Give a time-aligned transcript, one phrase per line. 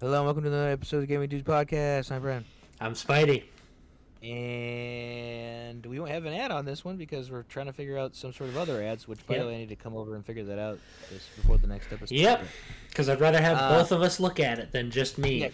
[0.00, 2.12] Hello and welcome to another episode of the Gaming Dudes Podcast.
[2.12, 2.44] I'm Bren.
[2.80, 3.44] I'm Spidey.
[4.22, 8.14] And we won't have an ad on this one because we're trying to figure out
[8.14, 9.42] some sort of other ads, which by Yep.
[9.42, 10.78] the way I need to come over and figure that out
[11.10, 12.14] just before the next episode.
[12.14, 12.44] Yep.
[12.88, 15.40] Because I'd rather have Uh, both of us look at it than just me.
[15.42, 15.48] Yeah.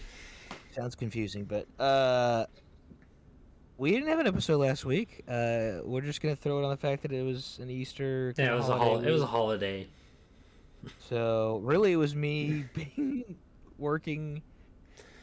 [0.74, 2.46] Sounds confusing, but uh
[3.76, 5.22] we didn't have an episode last week.
[5.28, 8.52] Uh we're just gonna throw it on the fact that it was an Easter Yeah,
[8.52, 9.86] it was a holiday hol- it was a holiday.
[11.08, 13.36] So really, it was me being
[13.78, 14.42] working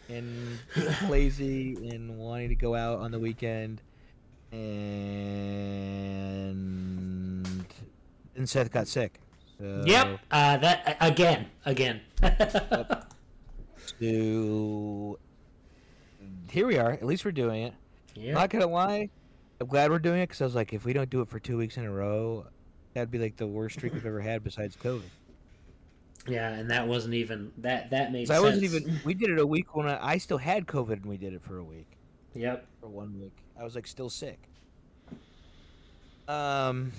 [0.10, 0.60] and
[1.10, 3.82] lazy and wanting to go out on the weekend,
[4.52, 4.62] and
[8.36, 9.20] and Seth got sick.
[9.58, 10.20] So Yep.
[10.32, 12.02] Uh, that again, again.
[14.00, 15.20] So
[16.50, 16.92] here we are.
[16.92, 17.74] At least we're doing it.
[18.16, 18.34] yeah.
[18.34, 19.10] Not gonna lie,
[19.60, 21.40] I'm glad we're doing it because I was like, if we don't do it for
[21.40, 22.48] two weeks in a row,
[22.94, 25.02] that'd be like the worst streak we've ever had besides COVID.
[26.28, 27.90] Yeah, and that wasn't even that.
[27.92, 28.62] That made So I sense.
[28.62, 29.00] wasn't even.
[29.04, 31.42] We did it a week when I, I still had COVID, and we did it
[31.42, 31.88] for a week,
[32.36, 32.66] Yep.
[32.80, 33.36] for one week.
[33.60, 34.40] I was like still sick.
[36.28, 36.92] Um,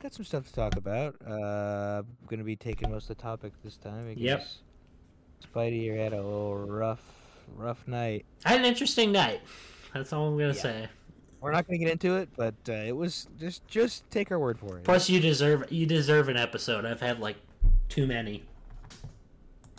[0.00, 1.16] got some stuff to talk about.
[1.26, 4.06] Uh, I'm gonna be taking most of the topic this time.
[4.06, 4.46] Because Yep.
[5.52, 7.02] Spidey here had a little rough,
[7.56, 8.24] rough night.
[8.44, 9.40] I had an interesting night.
[9.92, 10.60] That's all I'm gonna Yeah.
[10.60, 10.88] say.
[11.40, 14.58] We're not gonna get into it, but uh, it was just just take our word
[14.58, 14.84] for it.
[14.84, 16.86] Plus, you deserve you deserve an episode.
[16.86, 17.36] I've had like
[17.88, 18.44] too many.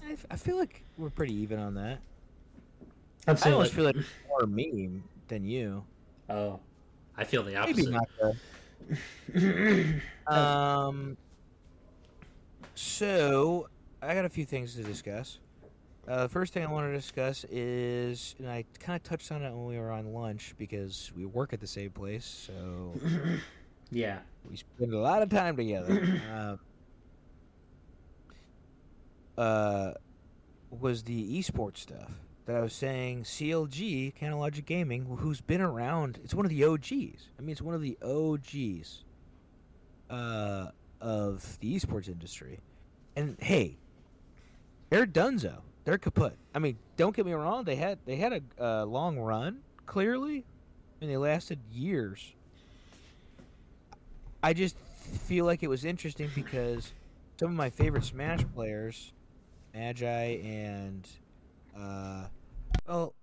[0.08, 2.00] I, f- I feel like we're pretty even on that.
[3.28, 3.96] I'm I almost like, feel like
[4.30, 5.84] more me than you.
[6.30, 6.60] oh,
[7.18, 7.92] I feel the Maybe opposite.
[7.92, 8.34] not though.
[10.34, 11.18] Um.
[12.76, 13.70] So
[14.02, 15.40] I got a few things to discuss.
[16.08, 19.42] Uh, the first thing I want to discuss is, and I kind of touched on
[19.42, 22.94] it when we were on lunch because we work at the same place, so
[23.92, 24.20] yeah.
[24.48, 26.22] we spend a lot of time together.
[26.34, 26.58] uh,
[29.38, 29.94] uh,
[30.70, 33.24] was the esports stuff that I was saying?
[33.24, 36.20] CLG, Counter Logic Gaming, who's been around.
[36.24, 37.30] It's one of the OGs.
[37.38, 39.04] I mean, it's one of the OGs
[40.10, 40.72] uh,
[41.02, 42.60] of the esports industry.
[43.16, 43.78] And hey,
[44.90, 45.62] they're donezo.
[45.86, 46.34] They're kaput.
[46.54, 47.64] I mean, don't get me wrong.
[47.64, 49.60] They had they had a long run.
[49.86, 50.44] Clearly,
[51.00, 52.34] and they lasted years.
[54.42, 56.92] I just feel like it was interesting because
[57.40, 59.14] some of my favorite Smash players,
[59.76, 61.08] Magi and
[61.78, 62.28] uh,
[62.88, 63.14] well,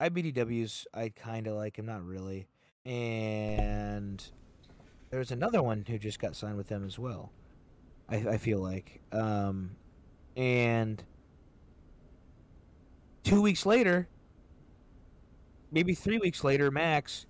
[0.00, 2.46] IBDWs, I kind of like him, not really.
[2.84, 4.22] And
[5.10, 7.32] there's another one who just got signed with them as well.
[8.08, 9.76] I, I feel like, um,
[10.36, 11.02] and
[13.22, 14.08] two weeks later,
[15.70, 17.26] maybe three weeks later, max,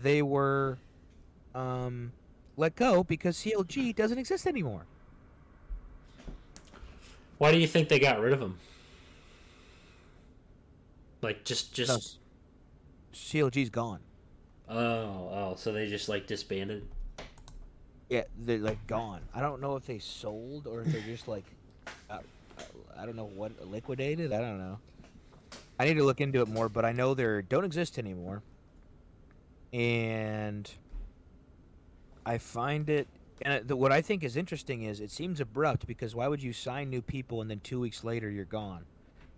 [0.00, 0.78] they were
[1.54, 2.12] um,
[2.56, 4.86] let go because CLG doesn't exist anymore.
[7.38, 8.58] Why do you think they got rid of him?
[11.22, 11.98] Like just just No,
[13.12, 14.00] CLG's gone.
[14.68, 16.86] oh oh so they just like disbanded.
[18.08, 19.22] Yeah, they're like gone.
[19.34, 21.44] I don't know if they sold or if they're just like,
[22.08, 22.18] uh,
[22.96, 24.32] I don't know what liquidated.
[24.32, 24.78] I don't know.
[25.78, 28.42] I need to look into it more, but I know they don't exist anymore.
[29.72, 30.70] And
[32.24, 33.08] I find it,
[33.42, 36.52] and the, what I think is interesting is it seems abrupt because why would you
[36.52, 38.84] sign new people and then two weeks later you're gone?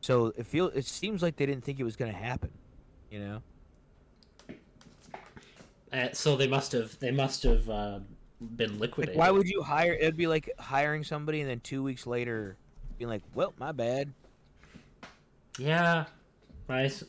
[0.00, 2.50] So it feel it seems like they didn't think it was going to happen.
[3.10, 3.42] You know.
[5.92, 8.00] Uh, so they must have they must have uh,
[8.40, 9.16] been Like, liquidated.
[9.16, 9.92] why would you hire?
[9.94, 12.56] It'd be like hiring somebody and then two weeks later
[12.98, 14.12] being like, "Well, my bad."
[15.58, 16.04] Yeah,
[16.68, 17.02] nice.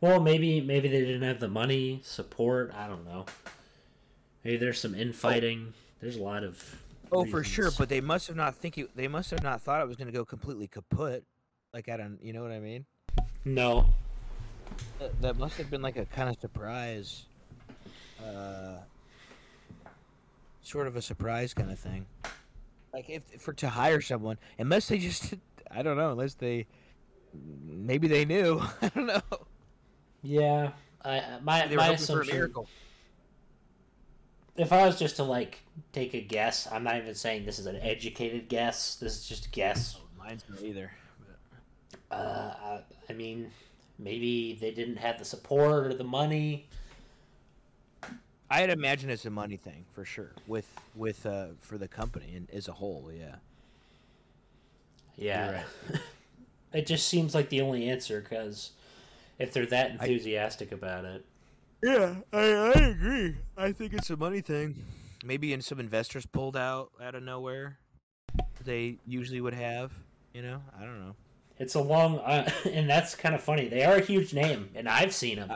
[0.00, 2.72] Well, maybe maybe they didn't have the money, support.
[2.76, 3.24] I don't know.
[4.44, 5.72] Maybe there's some infighting.
[6.00, 6.82] There's a lot of.
[7.12, 9.80] Oh, for sure, but they must have not think it, they must have not thought
[9.80, 11.24] it was going to go completely kaput.
[11.72, 12.86] Like I don't, you know what I mean?
[13.44, 13.86] no.
[14.98, 17.26] That, that must have been like a kind of surprise,
[18.24, 18.78] uh,
[20.62, 22.06] sort of a surprise kind of thing.
[22.92, 25.34] Like if for to hire someone, unless they just,
[25.70, 26.66] I don't know, unless they,
[27.64, 28.60] maybe they knew.
[28.82, 29.20] I don't know.
[30.22, 30.70] Yeah,
[31.04, 32.52] I my my hoping for a assumption.
[34.56, 34.76] Miracle.
[34.76, 35.60] If I was just to like
[35.92, 38.96] take a guess, I'm not even saying this is an educated guess.
[38.96, 39.98] This is just a guess.
[40.18, 40.90] Mine's not either.
[42.10, 42.14] Uh,
[42.62, 42.80] I,
[43.10, 43.50] I mean,
[43.98, 46.68] maybe they didn't have the support or the money.
[48.50, 50.32] I'd imagine it's a money thing for sure.
[50.46, 53.36] With with uh for the company and as a whole, yeah.
[55.16, 55.64] Yeah.
[55.88, 56.00] You're
[56.72, 58.70] it just seems like the only answer because
[59.38, 61.24] if they're that enthusiastic about it.
[61.84, 63.36] Yeah, I, I agree.
[63.58, 64.74] I think it's a money thing.
[65.22, 67.76] Maybe in some investors pulled out out of nowhere.
[68.64, 69.92] They usually would have,
[70.32, 70.62] you know.
[70.80, 71.14] I don't know.
[71.58, 73.68] It's a long, uh, and that's kind of funny.
[73.68, 75.52] They are a huge name, and I've seen them.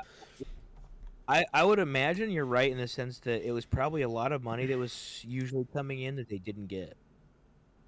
[1.27, 4.31] I, I would imagine you're right in the sense that it was probably a lot
[4.31, 6.99] of money that was usually coming in that they didn't get.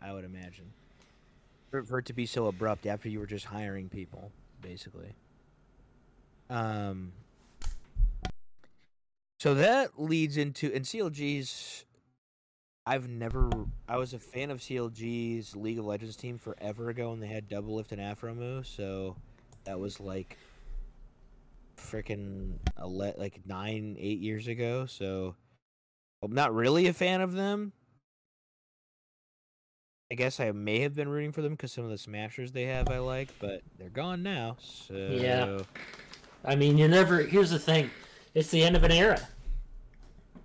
[0.01, 0.73] I would imagine.
[1.71, 4.33] For, for it to be so abrupt after you were just hiring people,
[4.63, 5.13] basically.
[6.49, 7.13] Um.
[9.41, 11.87] So that leads into and CLG's.
[12.87, 13.49] I've never.
[13.89, 17.49] I was a fan of CLG's League of Legends team forever ago, and they had
[17.49, 18.67] Doublelift and Aphromoo.
[18.67, 19.17] So
[19.65, 20.37] that was like
[21.79, 24.85] freaking ele- like nine, eight years ago.
[24.85, 25.37] So
[26.23, 27.73] I'm not really a fan of them.
[30.13, 32.65] I guess I may have been rooting for them because some of the smashers they
[32.65, 34.57] have I like, but they're gone now.
[34.61, 35.61] So Yeah.
[36.45, 37.23] I mean, you never.
[37.23, 37.91] Here's the thing:
[38.35, 39.21] it's the end of an era.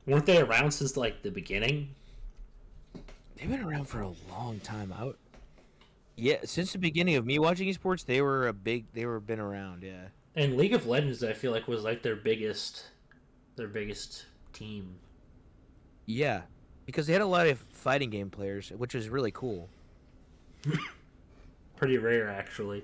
[0.05, 1.89] Weren't they around since like the beginning?
[3.35, 4.93] they've been around for a long time.
[4.97, 5.17] Out.
[6.15, 8.85] Yeah, since the beginning of me watching esports, they were a big.
[8.93, 9.83] They were been around.
[9.83, 10.07] Yeah.
[10.35, 12.85] And League of Legends, I feel like, was like their biggest,
[13.55, 14.95] their biggest team.
[16.05, 16.41] Yeah,
[16.85, 19.69] because they had a lot of fighting game players, which was really cool.
[21.77, 22.83] Pretty rare, actually.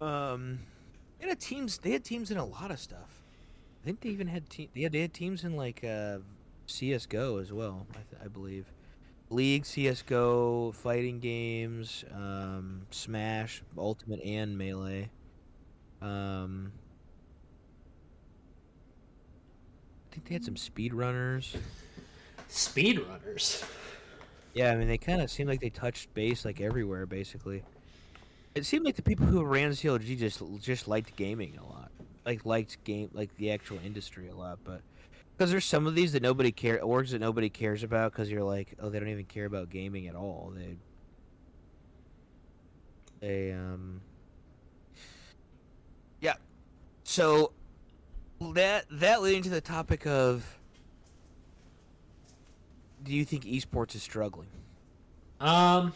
[0.00, 0.60] Um,
[1.20, 1.78] they had teams.
[1.78, 3.17] They had teams in a lot of stuff.
[3.82, 6.18] I think they even had te- had, they had teams in like uh,
[6.66, 7.86] CS:GO as well.
[7.90, 8.66] I, th- I believe,
[9.30, 15.10] League, CS:GO, fighting games, um, Smash, Ultimate, and Melee.
[16.02, 16.72] Um,
[20.10, 21.56] I think they had some speedrunners.
[22.48, 23.64] Speedrunners.
[24.54, 27.62] Yeah, I mean they kind of seemed like they touched base like everywhere, basically.
[28.54, 31.77] It seemed like the people who ran CLG just just liked gaming a lot,
[32.28, 34.58] like liked game like the actual industry a lot.
[34.62, 34.82] But
[35.36, 38.42] because there's some of these that nobody care orgs that nobody cares about because you're
[38.42, 40.52] like, oh, they don't even care about gaming at all.
[40.54, 40.76] They
[43.20, 44.02] they um
[46.20, 46.34] yeah.
[47.04, 47.52] So
[48.54, 50.58] that that leading to the topic of
[53.02, 54.48] do you think esports is struggling?
[55.40, 55.94] Um,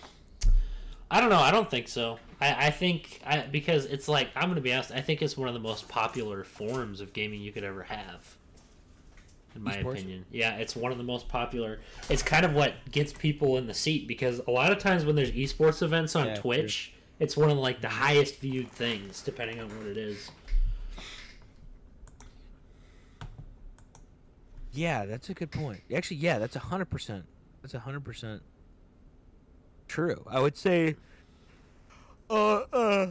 [1.10, 1.40] I don't know.
[1.40, 2.18] I don't think so.
[2.42, 4.90] I, I think I because it's like I'm gonna be honest.
[4.90, 8.36] I think it's one of the most popular forms of gaming you could ever have.
[9.54, 9.92] In my Esports?
[9.92, 11.80] opinion, yeah, it's one of the most popular.
[12.08, 15.14] It's kind of what gets people in the seat because a lot of times when
[15.14, 16.40] there's esports events on Yeah, true.
[16.40, 20.30] Twitch, it's one of like the highest viewed things, depending on what it is.
[24.72, 25.82] Yeah, that's a good point.
[25.94, 27.26] Actually, yeah, that's a hundred percent.
[27.60, 28.42] That's a hundred percent
[29.86, 30.24] true.
[30.26, 30.96] I would say,
[32.32, 33.06] uh, uh,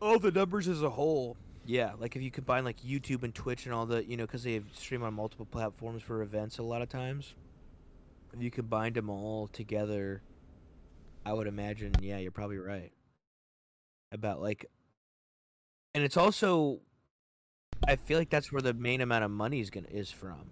[0.00, 1.36] all the numbers as a whole.
[1.66, 4.44] Yeah, like if you combine like YouTube and Twitch and all the, you know, because
[4.44, 7.34] they stream on multiple platforms for events a lot of times.
[8.32, 10.22] If you combined them all together,
[11.24, 12.92] I would imagine, yeah, you're probably right.
[14.12, 14.66] About like,
[15.94, 16.80] and it's also,
[17.88, 20.50] I feel like that's where the main amount of money is gonna is from.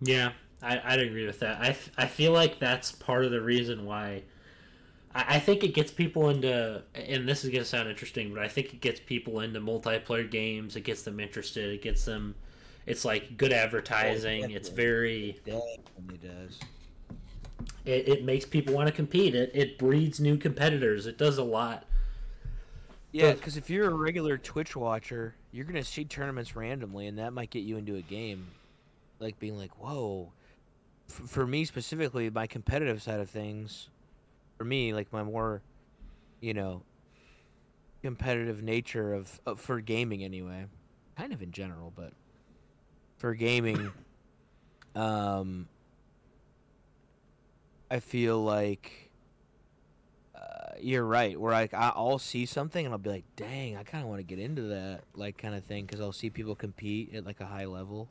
[0.00, 0.32] Yeah,
[0.62, 1.60] I, I'd agree with that.
[1.60, 4.24] I I feel like that's part of the reason why.
[5.14, 8.42] I, I think it gets people into, and this is going to sound interesting, but
[8.42, 10.76] I think it gets people into multiplayer games.
[10.76, 11.72] It gets them interested.
[11.72, 12.34] It gets them.
[12.86, 14.50] It's like good advertising.
[14.50, 14.84] it's definitely.
[14.84, 15.40] very.
[15.44, 16.60] Definitely does.
[17.84, 19.34] It, it makes people want to compete.
[19.34, 21.06] It, it breeds new competitors.
[21.06, 21.84] It does a lot.
[23.12, 27.32] Yeah, because if you're a regular Twitch watcher, you're gonna see tournaments randomly, and that
[27.32, 28.46] might get you into a game,
[29.18, 30.32] like being like, "Whoa."
[31.08, 33.88] F- for me specifically, my competitive side of things,
[34.60, 35.62] for me, like my more,
[36.42, 36.82] you know,
[38.02, 40.66] competitive nature of, of for gaming anyway,
[41.16, 42.12] kind of in general, but
[43.16, 43.90] for gaming,
[44.94, 45.66] um,
[47.90, 49.10] I feel like
[50.34, 51.40] uh, you're right.
[51.40, 54.18] Where like I- I'll see something and I'll be like, "Dang, I kind of want
[54.20, 57.40] to get into that," like kind of thing, because I'll see people compete at like
[57.40, 58.10] a high level,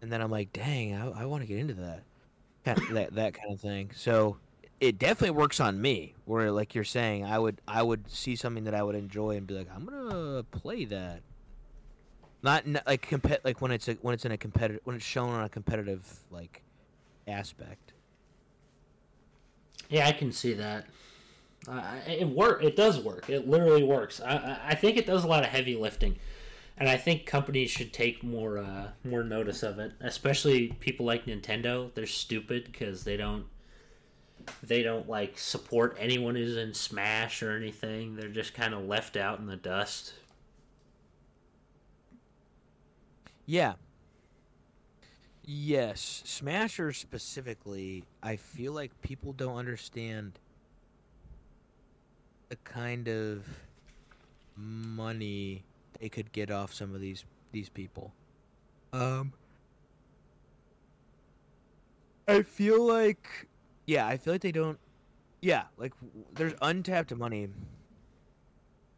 [0.00, 2.04] and then I'm like, "Dang, I, I want to get into that,"
[2.64, 3.90] kind of, that that kind of thing.
[3.94, 4.38] So
[4.80, 6.14] it definitely works on me.
[6.24, 9.46] Where like you're saying, I would I would see something that I would enjoy and
[9.46, 11.22] be like, "I'm gonna play that."
[12.42, 15.30] Not like compet like when it's a, when it's in a competitive when it's shown
[15.30, 16.62] on a competitive like
[17.28, 17.92] aspect.
[19.88, 20.86] Yeah, I can see that.
[21.68, 22.62] Uh, it work.
[22.64, 23.28] It does work.
[23.28, 24.20] It literally works.
[24.20, 26.16] I- I think it does a lot of heavy lifting,
[26.80, 29.92] and I think companies should take more uh, more notice of it.
[30.00, 31.92] Especially people like Nintendo.
[31.94, 33.44] They're stupid because they don't
[34.62, 38.16] they don't like support anyone who's in Smash or anything.
[38.16, 40.14] They're just kind of left out in the dust.
[43.44, 43.74] Yeah.
[45.44, 50.38] Yes, Smasher specifically, I feel like people don't understand
[52.48, 53.44] the kind of
[54.56, 55.64] money
[56.00, 58.12] they could get off some of these these people.
[58.92, 59.32] Um
[62.26, 63.48] I feel like
[63.86, 64.78] yeah, I feel like they don't
[65.40, 65.92] yeah, like
[66.34, 67.48] there's untapped money.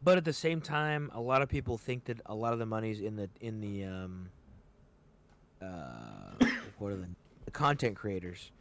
[0.03, 2.65] But at the same time, a lot of people think that a lot of the
[2.65, 4.29] money's in the in the um
[5.61, 6.45] uh
[6.77, 7.07] what are the,
[7.45, 8.51] the content creators.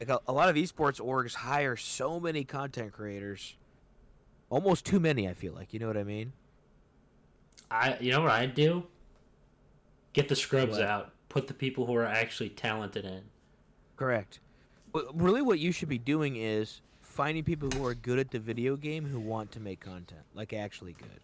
[0.00, 3.56] Like a, a lot of esports orgs hire so many content creators.
[4.50, 5.72] Almost too many, I feel like.
[5.72, 6.32] You know what I mean?
[7.74, 8.84] I you know what I'd do?
[10.12, 10.82] Get the scrubs What?
[10.82, 11.12] out.
[11.28, 13.22] Put the people who are actually talented in.
[13.96, 14.38] Correct.
[14.92, 18.38] But really, what you should be doing is finding people who are good at the
[18.38, 21.20] video game who want to make content, like actually good.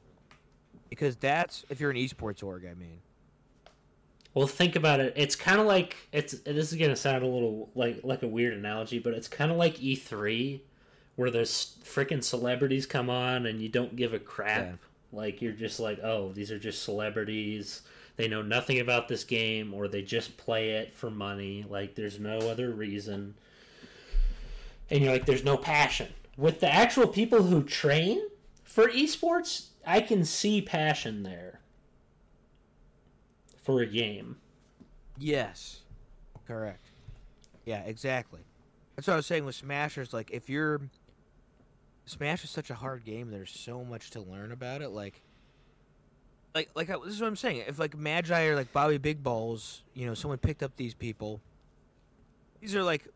[0.89, 2.99] Because that's if you're an esports org, I mean.
[4.35, 5.13] Well, think about it.
[5.17, 6.33] It's kind of like it's.
[6.41, 9.57] This is gonna sound a little like like a weird analogy, but it's kind of
[9.57, 10.61] like E3,
[11.15, 14.65] where there's freaking celebrities come on and you don't give a crap.
[14.65, 14.73] Yeah.
[15.13, 17.83] Like you're just like, oh, these are just celebrities.
[18.17, 21.65] They know nothing about this game, or they just play it for money.
[21.69, 23.35] Like there's no other reason.
[24.91, 26.09] And you're like, there's no passion.
[26.37, 28.21] With the actual people who train
[28.65, 31.61] for esports, I can see passion there
[33.63, 34.37] for a game.
[35.19, 35.81] Yes.
[36.47, 36.87] Correct.
[37.65, 38.41] Yeah, exactly.
[38.97, 40.13] That's what I was saying with Smashers.
[40.13, 40.81] Like, if you're.
[42.11, 43.31] Smash is such a hard game.
[43.31, 44.89] There's so much to learn about it.
[44.89, 45.23] Like,
[46.55, 47.63] like, like I, this is what I'm saying.
[47.69, 51.41] If like Magi or like Bobby Big Balls, you know, someone picked up these people.
[52.61, 53.07] These are like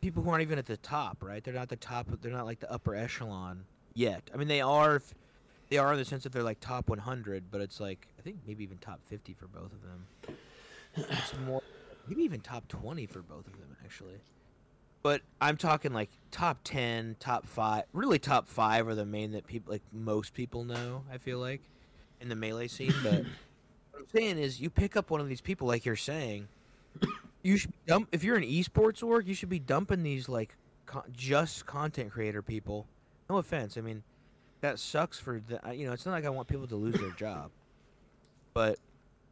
[0.00, 1.42] people who aren't even at the top, right?
[1.42, 2.06] They're not the top.
[2.22, 4.22] They're not like the upper echelon yet.
[4.32, 5.02] I mean, they are.
[5.70, 8.36] They are in the sense that they're like top 100, but it's like I think
[8.46, 10.36] maybe even top 50 for both of them.
[10.96, 11.62] It's more,
[12.06, 14.20] maybe even top 20 for both of them actually.
[15.04, 17.84] But I'm talking like top 10, top five.
[17.92, 21.04] Really, top five are the main that people like most people know.
[21.12, 21.60] I feel like
[22.22, 22.94] in the melee scene.
[23.02, 23.12] But
[23.92, 26.48] what I'm saying is, you pick up one of these people, like you're saying,
[27.42, 28.08] you should dump.
[28.12, 30.56] If you're an esports org, you should be dumping these like
[30.86, 32.86] con- just content creator people.
[33.28, 34.02] No offense, I mean
[34.62, 35.60] that sucks for the.
[35.74, 37.50] You know, it's not like I want people to lose their job,
[38.54, 38.78] but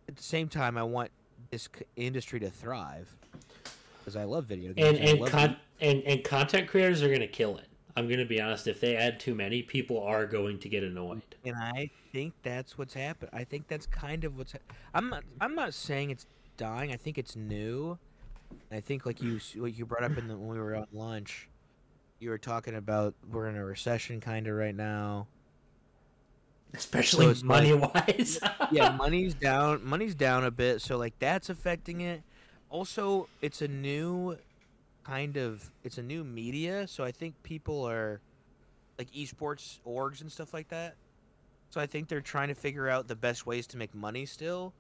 [0.07, 1.11] at the same time, I want
[1.51, 3.17] this industry to thrive
[4.03, 4.99] because I love video games.
[4.99, 7.67] and and, love con- and and content creators are gonna kill it.
[7.97, 8.67] I'm gonna be honest.
[8.67, 11.23] If they add too many, people are going to get annoyed.
[11.45, 13.31] and I think that's what's happened.
[13.33, 14.53] I think that's kind of what's.
[14.53, 14.59] Ha-
[14.95, 15.25] I'm not.
[15.41, 16.93] I'm not saying it's dying.
[16.93, 17.99] I think it's new.
[18.71, 20.87] I think like you s- what you brought up in the, when we were on
[20.93, 21.49] lunch,
[22.19, 25.27] you were talking about we're in a recession kind of right now.
[26.75, 28.41] Especially it's money wise.
[28.71, 29.85] yeah, money's down.
[29.85, 32.23] Money's down a bit, so like that's affecting it.
[32.73, 34.39] Also, it's a new
[35.05, 38.23] kind of it's a new media, so I think people are
[38.99, 40.97] like esports orgs and stuff like that.
[41.71, 44.73] So I think they're trying to figure out the best ways to make money still.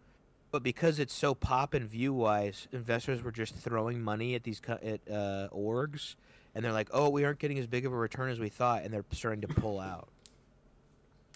[0.50, 4.62] But because it's so pop and view wise, investors were just throwing money at these
[4.68, 6.16] at uh, orgs,
[6.54, 8.84] and they're like, "Oh, we aren't getting as big of a return as we thought,"
[8.84, 10.08] and they're starting to pull out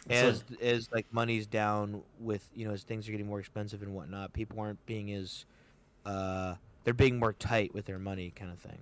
[0.09, 3.93] as as like money's down with you know as things are getting more expensive and
[3.95, 5.45] whatnot people aren't being as
[6.07, 8.79] uh they're being more tight with their money kind of thing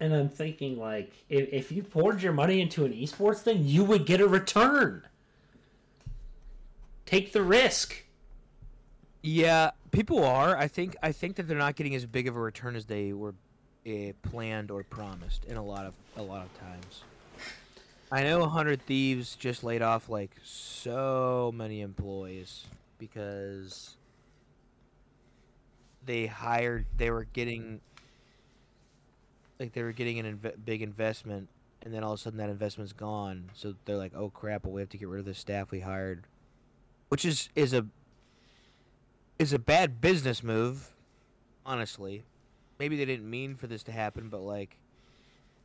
[0.00, 3.84] and I'm thinking like, if, if you poured your money into an esports thing, you
[3.84, 5.06] would get a return.
[7.06, 8.02] Take the risk.
[9.22, 12.40] yeah people are i think i think that they're not getting as big of a
[12.40, 13.34] return as they were
[13.86, 17.04] uh, planned or promised in a lot of a lot of times
[18.10, 22.66] i know 100 thieves just laid off like so many employees
[22.98, 23.96] because
[26.06, 27.80] they hired they were getting
[29.58, 31.48] like they were getting an inve- big investment
[31.82, 33.50] and then all of a sudden that investment's gone.
[33.54, 35.80] So they're like oh crap well we have to get rid of the staff we
[35.80, 36.24] hired
[37.08, 37.86] which is is a
[39.38, 40.94] is a bad business move
[41.66, 42.24] honestly.
[42.78, 44.76] Maybe they didn't mean for this to happen but like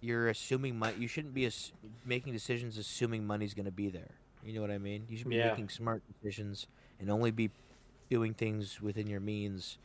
[0.01, 1.71] you're assuming money you shouldn't be ass-
[2.05, 4.11] making decisions assuming money's going to be there.
[4.43, 5.05] You know what i mean?
[5.09, 5.49] You should be Yeah.
[5.49, 6.67] making smart decisions
[6.99, 7.49] and only be
[8.09, 9.77] doing things within your means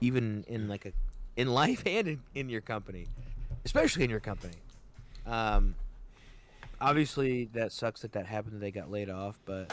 [0.00, 0.92] even in like a
[1.36, 3.06] in life and in, in your company
[3.64, 4.54] especially in your company.
[5.26, 5.74] Um
[6.80, 9.70] obviously that sucks that that happened that they got laid off but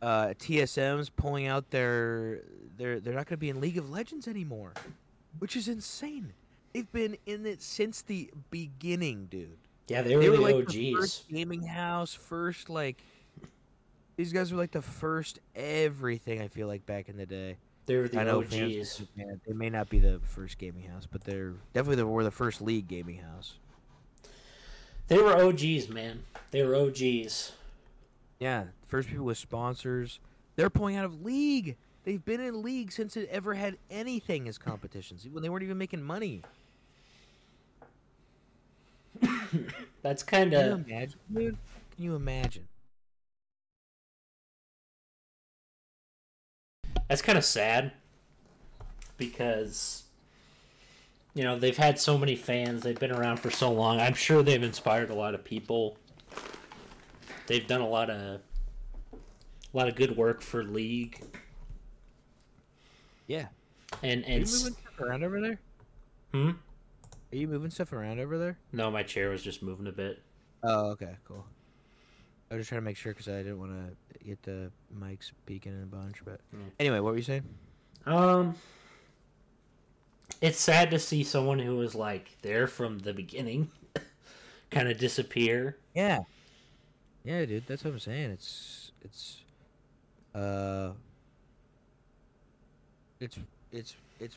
[0.00, 2.42] uh tsm's pulling out their
[2.76, 4.72] they're they're not going to be in league of legends anymore
[5.38, 6.32] which is insane.
[6.72, 9.58] They've been in it since the beginning dude.
[9.88, 13.02] Yeah, they were, they were the like the first gaming house first like
[14.16, 17.96] these guys were like the first everything i feel like back in the day They
[17.96, 19.08] were the I know fans OGs.
[19.16, 19.40] mad.
[19.46, 22.60] they may not be the first gaming house, but they're definitely the, were the first
[22.60, 23.54] league gaming house.
[25.08, 26.24] They were OGs, man.
[26.50, 27.52] They were OGs.
[28.40, 30.18] Yeah, first people with sponsors.
[30.56, 31.76] They're pulling out of league.
[32.04, 35.78] They've been in league since it ever had anything as competitions, when they weren't even
[35.78, 36.42] making money.
[40.02, 41.56] That's kind Can you of imagine, dude?
[41.94, 42.66] Can you imagine?
[47.08, 47.92] That's kind of sad
[49.16, 50.04] because
[51.34, 52.82] you know they've had so many fans.
[52.82, 54.00] They've been around for so long.
[54.00, 55.96] I'm sure they've inspired a lot of people.
[57.46, 58.40] They've done a lot of
[59.12, 61.22] a lot of good work for league
[63.26, 63.46] Yeah.
[64.02, 65.60] and Are you and moving stuff around over there?
[66.32, 66.50] hmm?
[67.32, 68.56] Are you moving stuff around over there?
[68.72, 70.22] No, my chair was just moving a bit.
[70.62, 71.44] Oh, okay, cool.
[72.50, 75.32] I was just trying to make sure because I didn't want to get the mics
[75.46, 76.24] peaking in a bunch.
[76.24, 76.70] But Mm.
[76.78, 77.44] anyway, what were you saying?
[78.06, 78.54] Um,
[80.40, 83.70] it's sad to see someone who was like there from the beginning
[84.70, 85.76] kind of disappear.
[85.94, 86.20] Yeah.
[87.24, 88.30] Yeah, dude, that's what I'm saying.
[88.30, 89.42] It's it's
[90.34, 90.92] uh
[93.18, 93.38] it's
[93.72, 94.36] it's it's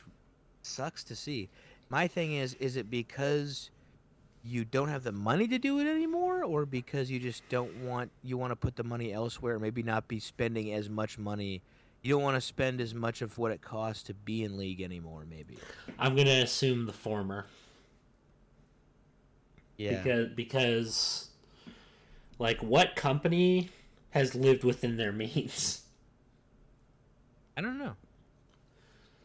[0.63, 1.49] sucks to see.
[1.89, 3.69] My thing is is it because
[4.43, 8.11] you don't have the money to do it anymore or because you just don't want
[8.23, 11.61] you want to put the money elsewhere maybe not be spending as much money?
[12.01, 14.81] You don't want to spend as much of what it costs to be in league
[14.81, 15.57] anymore maybe?
[15.97, 17.45] I'm gonna assume the former.
[19.77, 20.01] Yeah.
[20.01, 21.29] Because because
[22.37, 23.69] like what company
[24.11, 25.83] has lived within their means?
[27.57, 27.95] i don't know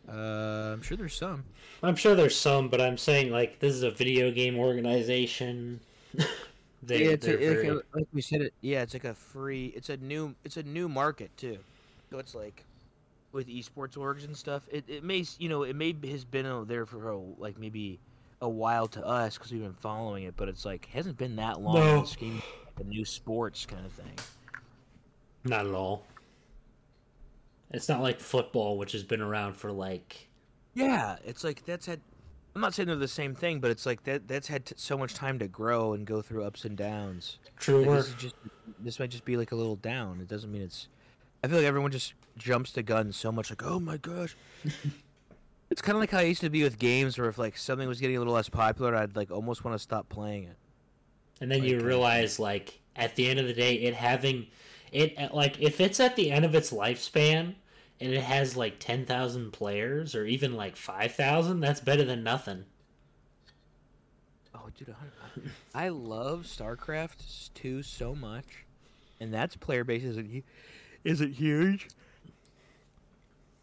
[0.09, 1.45] uh, i'm sure there's some
[1.83, 5.81] I'm sure there's some, but I'm saying like this is a video game organization.
[6.83, 8.55] they, yeah, it's a, very- a- like we said it.
[8.63, 9.67] Yeah, it's like a free.
[9.77, 10.35] It's a new.
[10.45, 11.59] It's a new market too.
[12.11, 12.65] So it's like
[13.33, 14.63] with esports orgs and stuff.
[14.73, 17.99] It it may you know it may has been there for a, like maybe
[18.41, 21.61] a while to us because we've been following it, but it's like hasn't been that
[21.61, 21.77] long.
[21.77, 24.15] in the scheme of the new sports kind of thing.
[25.45, 26.07] Not at all.
[27.75, 30.29] It's not like football, which has been around for like
[30.75, 32.01] Yeah, it's like that's had.
[32.55, 34.29] I'm not saying they're the same thing, but it's like that.
[34.29, 37.39] That's had t- so much time to grow and go through ups and downs.
[37.57, 38.37] true Like, this just
[38.79, 40.21] this might just be like a little down.
[40.21, 40.89] It doesn't mean it's.
[41.43, 44.37] I feel like everyone just jumps the gun so much, like oh my gosh.
[45.71, 47.89] it's kind of like how I used to be with games, where if like something
[47.89, 50.57] was getting a little less popular, I'd like almost want to stop playing it.
[51.41, 54.47] And then you Like, uh, realize, like, at the end of the day, it having
[54.93, 57.55] it like if it's at the end of its lifespan
[58.01, 62.23] and it has like ten thousand players or even like five thousand, that's better than
[62.23, 62.65] nothing.
[64.55, 64.95] Oh, dude,
[65.75, 68.65] I love StarCraft 2 so much,
[69.21, 70.45] and that's player base isn't
[71.03, 71.89] isn't huge.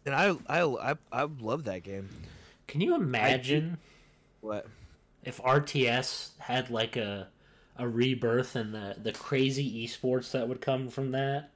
[0.04, 2.08] And I I I, I love that game.
[2.66, 3.78] Can you imagine
[4.40, 4.66] What?
[5.22, 7.28] if RTS had like a
[7.76, 11.51] a rebirth and the the crazy esports that would come from that?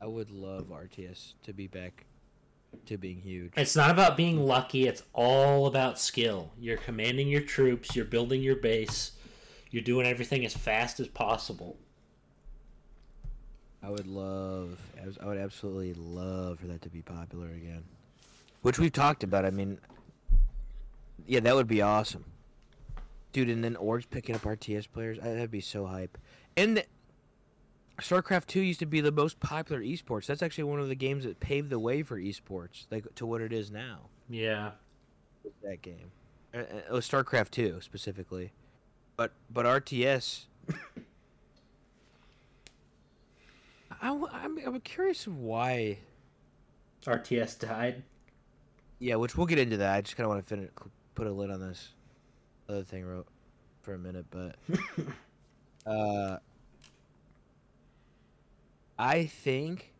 [0.00, 2.04] I would love RTS to be back
[2.86, 3.52] to being huge.
[3.56, 6.50] It's not about being lucky, it's all about skill.
[6.58, 9.12] You're commanding your troops, you're building your base,
[9.70, 11.78] you're doing everything as fast as possible.
[13.82, 14.78] I would love,
[15.20, 17.84] I would absolutely love for that to be popular again.
[18.62, 19.44] Which we've talked about.
[19.44, 19.78] I mean,
[21.26, 22.24] yeah, that would be awesome,
[23.32, 23.48] dude.
[23.48, 26.18] And then Orgs picking up RTS players, that'd be so hype.
[26.56, 26.84] And the,
[27.98, 30.26] StarCraft Two used to be the most popular esports.
[30.26, 33.40] That's actually one of the games that paved the way for esports, like to what
[33.40, 34.10] it is now.
[34.28, 34.72] Yeah.
[35.62, 36.10] That game,
[36.52, 38.52] uh, uh, oh, StarCraft Two specifically,
[39.16, 40.46] but but RTS.
[44.02, 45.98] I, w- I'm, I'm curious why
[47.04, 48.02] RTS died.
[48.98, 49.94] Yeah, which we'll get into that.
[49.94, 50.70] I just kind of want to finish,
[51.14, 51.90] put a lid on this
[52.68, 53.28] other thing wrote
[53.82, 54.56] for a minute, but
[55.86, 56.38] uh,
[58.98, 59.92] I think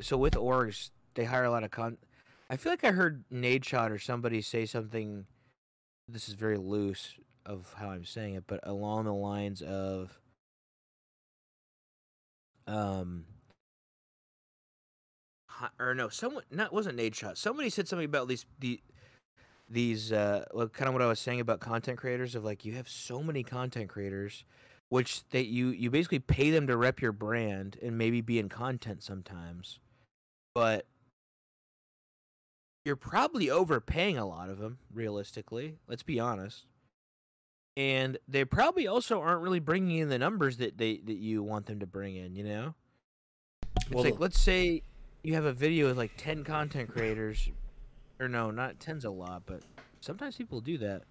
[0.00, 0.16] so.
[0.16, 1.98] With orgs, they hire a lot of con.
[2.48, 5.26] I feel like I heard Nadeshot or somebody say something.
[6.08, 7.14] This is very loose
[7.46, 10.18] of how I'm saying it, but along the lines of
[12.66, 13.26] um
[15.78, 17.36] or no, someone not wasn't Nadeshot.
[17.36, 18.80] Somebody said something about these the
[19.68, 22.88] these uh kind of what I was saying about content creators of like you have
[22.88, 24.44] so many content creators
[24.94, 28.48] which that you you basically pay them to rep your brand and maybe be in
[28.48, 29.80] content sometimes.
[30.54, 30.86] But
[32.84, 35.78] you're probably overpaying a lot of them realistically.
[35.88, 36.66] Let's be honest.
[37.76, 41.66] And they probably also aren't really bringing in the numbers that they that you want
[41.66, 42.74] them to bring in, you know?
[43.78, 44.82] It's Well, like let's say
[45.24, 47.50] you have a video with like 10 content creators
[48.20, 49.62] or no, not 10's a lot, but
[50.00, 51.02] sometimes people do that.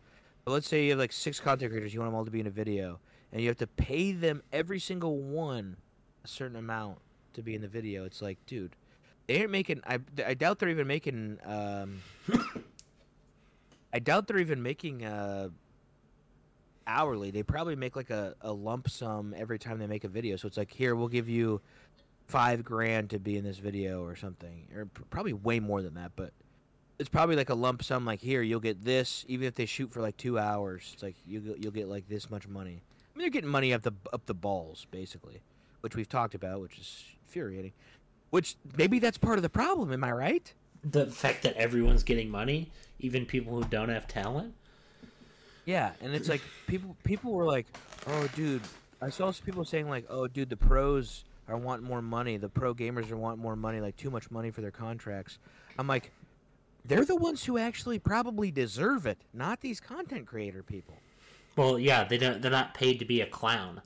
[0.45, 2.39] But let's say you have like six content creators, you want them all to be
[2.39, 3.01] in a video,
[3.33, 5.75] and you have to pay them every single one
[6.23, 6.99] a certain amount
[7.33, 8.05] to be in the video.
[8.05, 8.75] It's like, dude,
[9.27, 9.81] they aren't making.
[9.85, 11.39] I, I doubt they're even making.
[11.43, 12.01] Um,
[13.91, 15.49] I doubt they're even making uh,
[16.85, 17.31] hourly.
[17.31, 20.35] They probably make like a, a lump sum every time they make a video.
[20.35, 21.61] So it's like, here we'll give you
[22.27, 25.95] five grand to be in this video or something, or pr- probably way more than
[25.95, 26.11] that.
[26.15, 26.33] But
[26.99, 28.05] it's probably like a lump sum.
[28.05, 30.91] Like here, you'll get this, even if they shoot for like two hours.
[30.93, 32.83] It's like you you'll get like this much money.
[33.13, 35.41] I mean, they're getting money up the up the balls, basically,
[35.81, 37.73] which we've talked about, which is infuriating.
[38.31, 39.93] Which maybe that's part of the problem.
[39.93, 40.53] Am I right?
[40.83, 44.55] The fact that everyone's getting money, even people who don't have talent.
[45.65, 47.67] Yeah, and it's like people people were like,
[48.07, 48.61] "Oh, dude,"
[49.01, 52.37] I saw some people saying like, "Oh, dude, the pros are wanting more money.
[52.37, 55.37] The pro gamers are wanting more money, like too much money for their contracts."
[55.77, 56.11] I'm like,
[56.85, 60.97] they're the ones who actually probably deserve it, not these content creator people.
[61.55, 62.41] Well, yeah, they don't.
[62.41, 63.81] They're not paid to be a clown.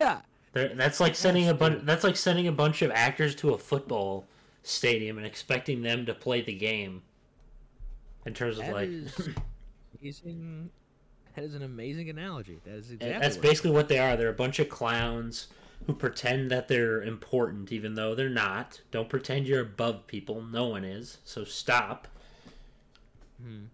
[0.00, 0.20] Yeah,
[0.52, 1.84] They're, that's like sending a bunch.
[1.84, 4.26] That's like sending a bunch of actors to a football
[4.62, 7.02] stadium and expecting them to play the game.
[8.24, 9.28] In terms of like, is
[10.00, 10.70] amazing.
[11.34, 12.60] That is an amazing analogy.
[12.64, 13.18] That is exactly.
[13.20, 14.16] that's what- basically what they are.
[14.16, 15.48] They're a bunch of clowns
[15.86, 18.82] who pretend that they're important, even though they're not.
[18.90, 20.42] Don't pretend you're above people.
[20.42, 21.18] No one is.
[21.24, 22.06] So stop.
[23.42, 23.64] Hmm.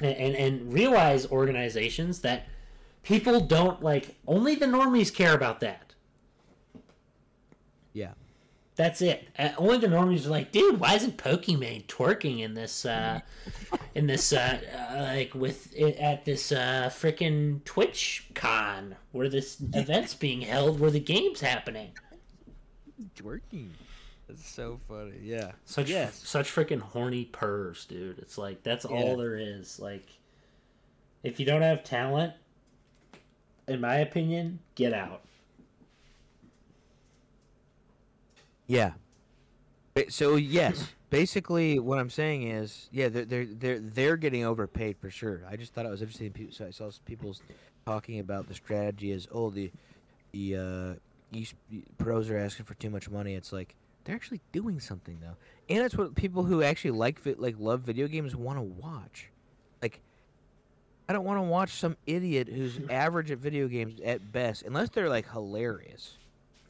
[0.00, 2.46] And, and and realize organizations that
[3.02, 4.16] people don't like.
[4.26, 5.94] Only the normies care about that.
[7.92, 8.12] Yeah.
[8.76, 9.28] That's it.
[9.38, 13.20] Uh, only the normies are like, dude, why isn't Pokimane twerking in this, uh,
[13.94, 20.14] in this, uh, uh, like with at this uh, freaking Twitch con where this event's
[20.14, 21.90] being held, where the game's happening.
[24.30, 24.40] It's.
[24.42, 25.18] That's so funny.
[25.22, 25.52] Yeah.
[25.64, 26.16] Such Yes.
[26.26, 28.18] such freaking horny purrs, dude.
[28.18, 28.90] It's like that's Yeah.
[28.96, 29.78] all there is.
[29.78, 30.08] Like,
[31.22, 32.34] if you don't have talent,
[33.68, 35.22] in my opinion, get out.
[38.66, 38.92] Yeah.
[40.08, 45.10] So yes, basically what I'm saying is, yeah, they're they're they're, they're getting overpaid for
[45.10, 45.42] sure.
[45.48, 46.48] I just thought it was interesting.
[46.52, 47.36] So I saw s- people
[47.84, 49.70] talking about the strategy as, oh, the
[50.32, 50.94] the uh,
[51.36, 51.54] East
[51.98, 53.34] pros are asking for too much money.
[53.34, 55.36] It's like they're actually doing something though,
[55.68, 59.28] and that's what people who actually like vi- like love video games want to watch.
[59.82, 60.00] Like,
[61.08, 64.90] I don't want to watch some idiot who's average at video games at best, unless
[64.90, 66.16] they're like hilarious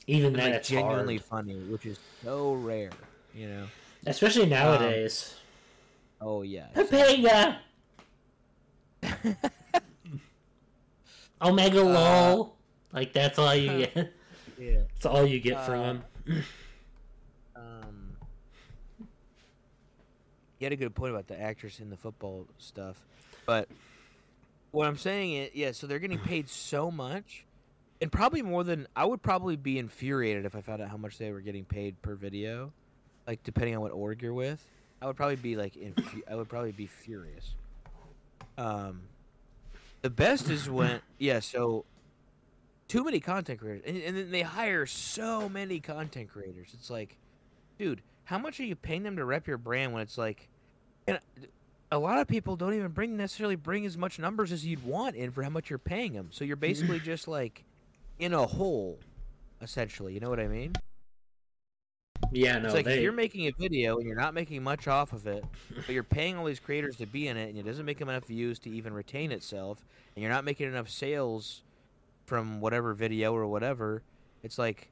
[0.07, 1.25] Even then, like genuinely hard.
[1.27, 2.91] funny, which is so rare,
[3.35, 3.67] you know.
[4.07, 5.35] especially nowadays.
[6.21, 6.67] Oh yeah.
[6.75, 7.59] Pepega.
[11.41, 12.51] OMEGALUL.
[12.93, 14.13] Like that's all you get.
[14.59, 14.81] yeah.
[14.95, 16.03] That's all you get from Uh, him.
[20.61, 23.03] You had a good point about the actress in the football stuff,
[23.47, 23.69] but
[24.73, 25.73] what I'm saying is, yeah.
[25.73, 27.45] So they're getting paid so much,
[28.01, 31.19] and probably more than I would probably be infuriated if I found out how much
[31.19, 32.73] they were getting paid per video,
[33.27, 34.63] like depending on what org you're with.
[35.03, 37.55] I would probably be like, infu- I would probably be furious.
[38.59, 39.05] Um,
[40.03, 41.41] the best is when, yeah.
[41.41, 41.87] So
[42.87, 46.69] too many content creators, and, and then they hire so many content creators.
[46.75, 47.17] It's like,
[47.79, 50.49] dude, how much are you paying them to rep your brand when it's like,
[51.09, 51.19] and
[51.91, 55.17] a lot of people don't even bring necessarily bring as much numbers as you'd want
[55.17, 56.29] in for how much you're paying them.
[56.31, 57.65] So you're basically just like
[58.21, 59.01] in a hole,
[59.61, 60.15] essentially.
[60.15, 60.75] You know what I mean?
[62.31, 62.99] Yeah, no, it's like they.
[62.99, 66.05] if you're making a video and you're not making much off of it, but you're
[66.05, 68.61] paying all these creators to be in it, and it doesn't make them enough views
[68.61, 71.63] to even retain itself, and you're not making enough sales
[72.27, 74.05] from whatever video or whatever.
[74.45, 74.90] It's like,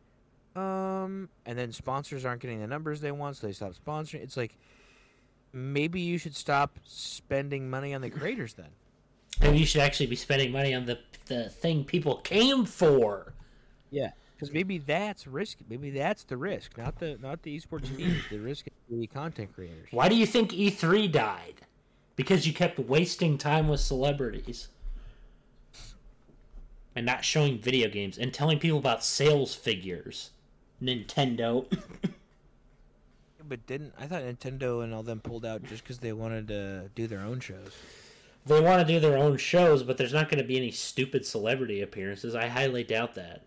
[0.58, 4.22] um, and then sponsors aren't getting the numbers they want, so they stop sponsoring.
[4.22, 4.56] It's like,
[5.52, 8.70] maybe you should stop spending money on the creators then.
[9.40, 13.34] and you should actually be spending money on the the thing people came for.
[13.90, 15.58] Yeah, because maybe that's risk.
[15.68, 18.22] Maybe that's the risk, not the not the esports teams.
[18.30, 19.88] The risk is the content creators.
[19.92, 21.62] Why do you think E3 died?
[22.16, 24.68] Because you kept wasting time with celebrities.
[26.96, 30.30] And not showing video games and telling people about sales figures.
[30.82, 31.66] Nintendo.
[33.48, 36.90] But didn't I thought Nintendo and all them pulled out just because they wanted to
[36.94, 37.72] do their own shows?
[38.44, 41.24] they want to do their own shows, but there's not going to be any stupid
[41.24, 42.34] celebrity appearances.
[42.34, 43.42] I highly doubt that.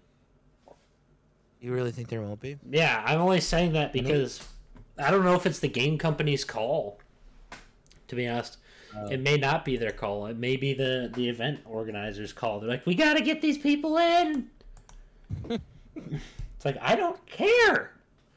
[1.60, 2.58] You really think there won't be?
[2.70, 4.48] Yeah, I'm only saying that because
[4.98, 7.00] I don't know if it's the game company's call.
[8.08, 8.58] To be honest,
[8.96, 9.08] Oh.
[9.08, 10.26] it may not be their call.
[10.26, 12.60] It may be the the event organizers' call.
[12.60, 14.50] They're like, "We got to get these people in."
[16.62, 17.92] it's like I don't care.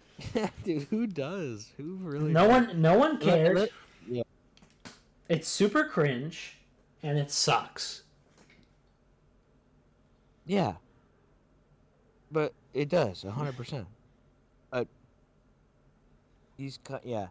[0.64, 1.72] Dude, who does?
[1.76, 2.32] Who really?
[2.32, 3.68] No one, no one cares.
[4.08, 4.22] yeah.
[5.28, 6.56] It's super cringe,
[7.02, 8.04] and it sucks.
[10.46, 10.74] Yeah.
[12.32, 13.87] But it does, hundred percent.
[14.72, 14.87] Uh,
[16.56, 17.26] these, co- yeah,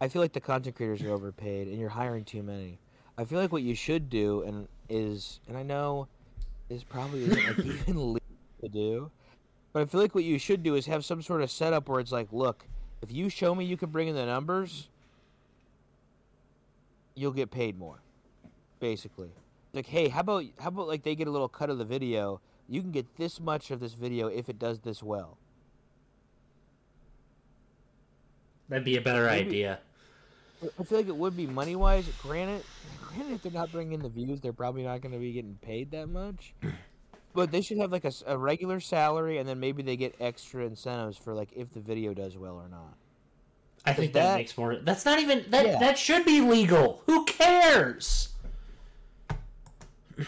[0.00, 2.78] I feel like the content creators are overpaid, and you're hiring too many.
[3.18, 6.06] I feel like what you should do, and is, and I know,
[6.68, 8.20] this probably isn't like even legal
[8.60, 9.10] to do,
[9.76, 12.00] but I feel like what you should do is have some sort of setup where
[12.00, 12.64] it's like, look,
[13.02, 14.88] if you show me you can bring in the numbers,
[17.14, 17.98] you'll get paid more.
[18.80, 19.28] Basically,
[19.74, 22.40] like, hey, how about how about like they get a little cut of the video?
[22.66, 25.36] You can get this much of this video if it does this well.
[28.70, 29.80] That'd be a better Maybe- idea.
[30.80, 32.08] I feel like it would be money wise.
[32.22, 32.64] Granted,
[33.08, 35.58] granted, if they're not bringing in the views, they're probably not going to be getting
[35.60, 36.54] paid that much.
[37.36, 40.64] But they should have like a, a regular salary, and then maybe they get extra
[40.64, 42.94] incentives for like if the video does well or not.
[43.84, 44.76] I think that, that- makes more.
[44.76, 45.66] That's not even that.
[45.66, 45.78] Yeah.
[45.78, 47.02] That should be legal.
[47.06, 48.30] Who cares?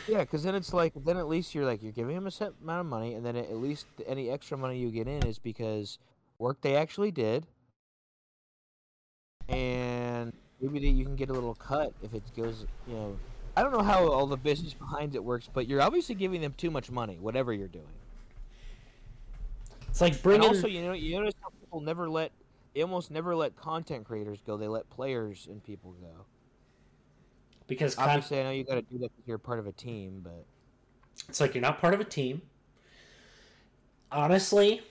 [0.06, 2.52] Yeah, because then it's like then at least you're like you're giving them a set
[2.62, 5.98] amount of money, and then at least any extra money you get in is because
[6.38, 7.46] work they actually did,
[9.48, 12.66] and maybe that you can get a little cut if it goes.
[12.86, 13.16] You know,
[13.58, 16.54] I don't know how all the business behind it works, but you're obviously giving them
[16.56, 17.88] too much money, whatever you're doing.
[19.88, 20.48] It's like And bringing.
[20.48, 22.30] also, you know, you notice how people never let
[22.72, 24.56] they almost never let content creators go.
[24.56, 26.24] They let players and people go.
[27.66, 29.72] because con- Obviously, I know you got to do that because you're part of a
[29.72, 30.44] team, but
[31.28, 32.42] it's like you're not part of a team.
[34.12, 34.82] Honestly,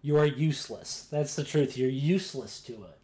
[0.00, 1.08] you are useless.
[1.10, 1.76] That's the truth.
[1.76, 2.98] You're useless to it.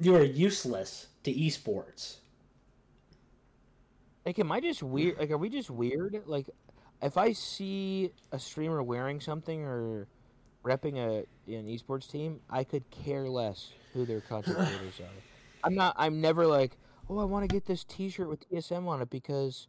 [0.00, 2.16] You are useless to esports.
[4.24, 5.18] Like, am I just weird?
[5.18, 6.22] Like, are we just weird?
[6.26, 6.48] Like,
[7.02, 10.08] if I see a streamer wearing something or
[10.64, 15.22] repping a an esports team, I could care less who their content creators are.
[15.62, 15.94] I'm not.
[15.98, 16.76] I'm never like,
[17.08, 19.68] oh, I want to get this T-shirt with TSM on it because,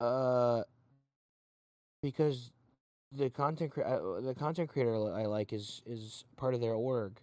[0.00, 0.62] uh,
[2.02, 2.52] because
[3.12, 7.20] the content uh, the content creator I like is is part of their org.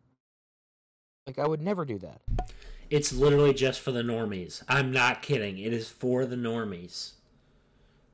[1.26, 2.22] Like, I would never do that.
[2.90, 4.64] It's literally just for the normies.
[4.68, 5.58] I'm not kidding.
[5.58, 7.14] It is for the normies.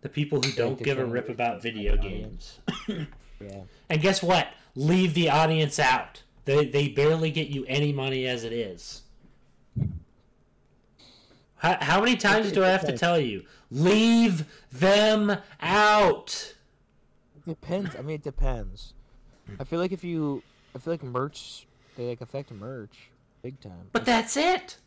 [0.02, 2.60] The people who don't give a rip about video games.
[3.42, 3.62] Yeah.
[3.90, 4.50] And guess what?
[4.76, 6.22] Leave the audience out.
[6.46, 9.02] They they barely get you any money as it is.
[11.56, 13.46] How, how many times do I have to tell you?
[13.70, 16.56] Leave them out.
[17.36, 17.96] It depends.
[17.96, 18.94] I mean, it depends.
[19.60, 20.42] I feel like if you,
[20.76, 23.10] I feel like merch, they like affect merch
[23.42, 23.90] big time.
[23.92, 24.78] But that's it.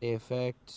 [0.00, 0.70] They affect.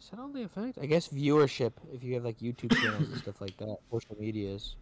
[0.00, 0.78] Is that all they affect?
[0.80, 1.72] I guess viewership.
[1.92, 4.74] If you have like YouTube channels and stuff like that, social medias.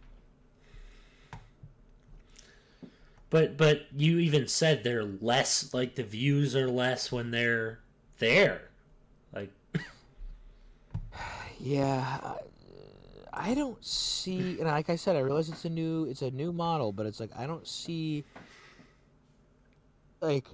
[3.29, 7.79] But but you even said they're less like the views are less when they're
[8.17, 8.69] there.
[9.33, 9.51] Like
[11.59, 12.37] Yeah, I,
[13.51, 14.57] I don't see.
[14.59, 17.19] And like I said, I realize it's a new, it's a new model, but it's
[17.19, 18.23] like I don't see.
[20.21, 20.45] Like,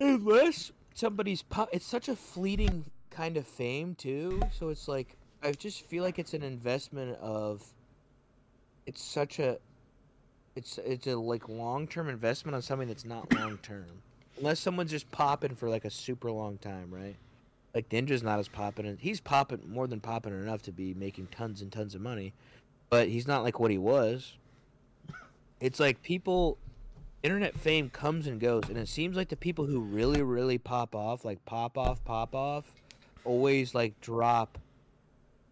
[0.00, 4.42] unless somebody's pop, it's such a fleeting kind of fame too.
[4.52, 7.62] So it's like I just feel like it's an investment of.
[8.86, 9.58] It's such a.
[10.56, 13.86] It's it's a like long term investment on something that's not long term,
[14.38, 17.16] unless someone's just popping for like a super long time, right?
[17.74, 21.26] Like Ninja's not as popping, and he's popping more than popping enough to be making
[21.28, 22.32] tons and tons of money,
[22.88, 24.36] but he's not like what he was.
[25.60, 26.56] It's like people,
[27.24, 30.94] internet fame comes and goes, and it seems like the people who really, really pop
[30.94, 32.64] off, like pop off, pop off,
[33.24, 34.58] always like drop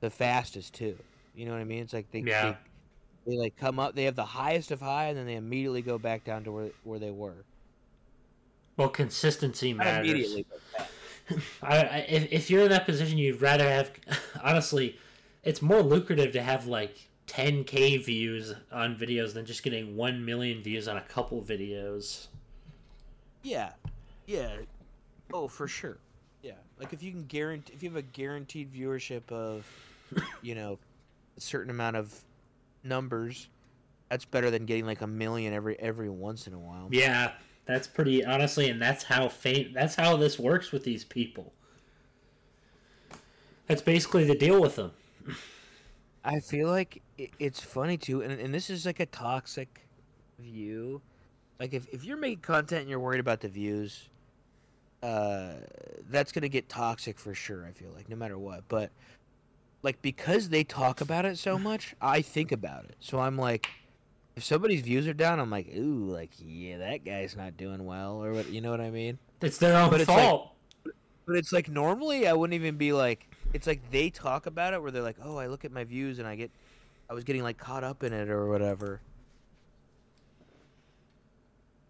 [0.00, 0.96] the fastest too.
[1.34, 1.82] You know what I mean?
[1.82, 2.56] It's like they, Yeah.
[3.24, 5.80] they, they like come up, they have the highest of high, and then they immediately
[5.82, 7.44] go back down to where where they were.
[8.76, 10.10] well consistency Not matters.
[10.10, 10.46] immediately.
[11.62, 13.90] I, I, if, if you're in that position, you'd rather have.
[14.42, 14.98] Honestly,
[15.42, 20.62] it's more lucrative to have like 10k views on videos than just getting 1 million
[20.62, 22.26] views on a couple videos.
[23.42, 23.72] Yeah,
[24.26, 24.56] yeah.
[25.32, 25.98] Oh, for sure.
[26.42, 29.66] Yeah, like if you can guarantee, if you have a guaranteed viewership of,
[30.42, 30.78] you know,
[31.36, 32.12] a certain amount of
[32.82, 33.48] numbers,
[34.08, 36.88] that's better than getting like a million every every once in a while.
[36.90, 37.32] Yeah,
[37.64, 39.72] that's pretty honestly, and that's how fame.
[39.72, 41.52] That's how this works with these people.
[43.68, 44.92] That's basically the deal with them.
[46.24, 49.86] I feel like it's funny too, and and this is like a toxic
[50.38, 51.02] view.
[51.58, 54.08] Like if if you're making content and you're worried about the views,
[55.02, 55.54] uh,
[56.10, 57.66] that's gonna get toxic for sure.
[57.66, 58.90] I feel like no matter what, but
[59.82, 62.96] like because they talk about it so much, I think about it.
[63.00, 63.68] So I'm like,
[64.36, 68.22] if somebody's views are down, I'm like, ooh, like yeah, that guy's not doing well,
[68.22, 68.48] or what?
[68.48, 69.18] You know what I mean?
[69.40, 70.50] It's their own But it's like- fault.
[71.24, 73.28] But it's like normally I wouldn't even be like.
[73.52, 76.18] It's like they talk about it where they're like, "Oh, I look at my views
[76.18, 76.50] and I get,
[77.08, 79.00] I was getting like caught up in it or whatever."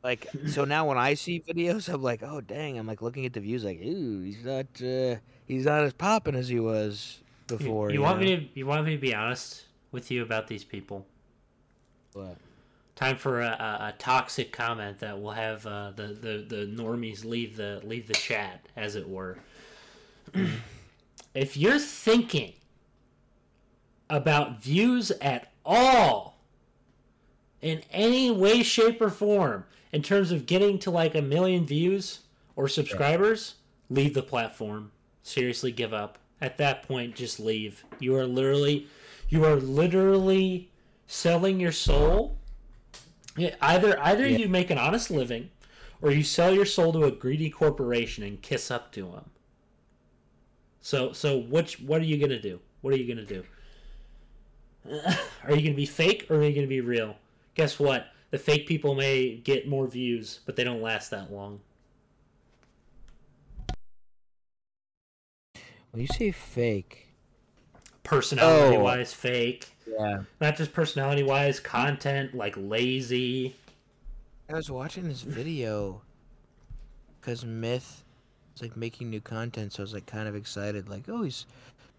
[0.02, 3.32] Like so now when I see videos, I'm like, "Oh dang!" I'm like looking at
[3.32, 7.56] the views, like, "Ooh, he's not, uh, he's not as popping as he was You,
[7.58, 10.64] before." you want me to you want me to be honest with you about these
[10.64, 11.06] people?
[12.12, 12.36] What?
[12.96, 17.24] Time for a, a, a toxic comment that will have uh, the, the the normies
[17.24, 19.38] leave the leave the chat, as it were.
[21.34, 22.54] if you're thinking
[24.10, 26.38] about views at all,
[27.60, 32.20] in any way, shape, or form, in terms of getting to like a million views
[32.56, 33.54] or subscribers,
[33.88, 34.90] leave the platform.
[35.22, 36.18] Seriously, give up.
[36.40, 37.84] At that point, just leave.
[38.00, 38.88] You are literally,
[39.28, 40.70] you are literally
[41.06, 42.36] selling your soul.
[43.36, 44.38] Yeah, either either Yeah.
[44.38, 45.50] you make an honest living,
[46.02, 49.30] or you sell your soul to a greedy corporation and kiss up to them.
[50.82, 52.60] So so which what are you gonna do?
[52.82, 53.44] What are you gonna do?
[55.44, 57.14] Are you gonna be fake or are you gonna be real?
[57.54, 58.08] Guess what?
[58.32, 61.60] The fake people may get more views, but they don't last that long.
[65.92, 67.08] When you say fake,
[68.02, 68.80] Personality Oh.
[68.82, 69.68] wise, fake.
[69.86, 70.24] yeah.
[70.40, 73.54] Not just personality wise, content like lazy.
[74.48, 76.02] I was watching this video
[77.20, 78.02] because Myth
[78.54, 80.88] is like making new content, so I was like kind of excited.
[80.88, 81.46] Like, oh, he's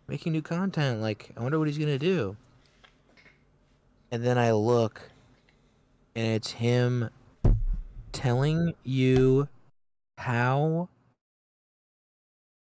[0.07, 1.01] making new content.
[1.01, 2.35] Like, I wonder what he's gonna do.
[4.11, 5.09] And then I look,
[6.15, 7.09] and it's him
[8.11, 9.47] telling you
[10.17, 10.89] how.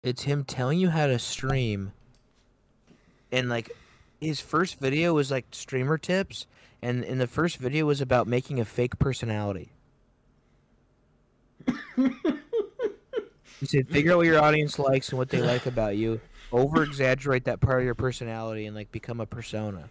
[0.04, 1.92] It's him telling you how to stream.
[3.32, 3.72] And like,
[4.22, 6.48] his first video was like streamer tips,
[6.82, 9.72] and in the first video was about making a fake personality.
[13.60, 16.20] he said, figure out what your audience likes and what they like about you.
[16.52, 19.90] Over exaggerate that part of your personality and like become a persona.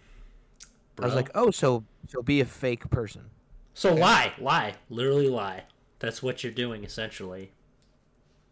[0.99, 3.29] I was like, oh, so so be a fake person.
[3.73, 5.63] so lie, lie, literally lie.
[5.99, 7.51] That's what you're doing essentially.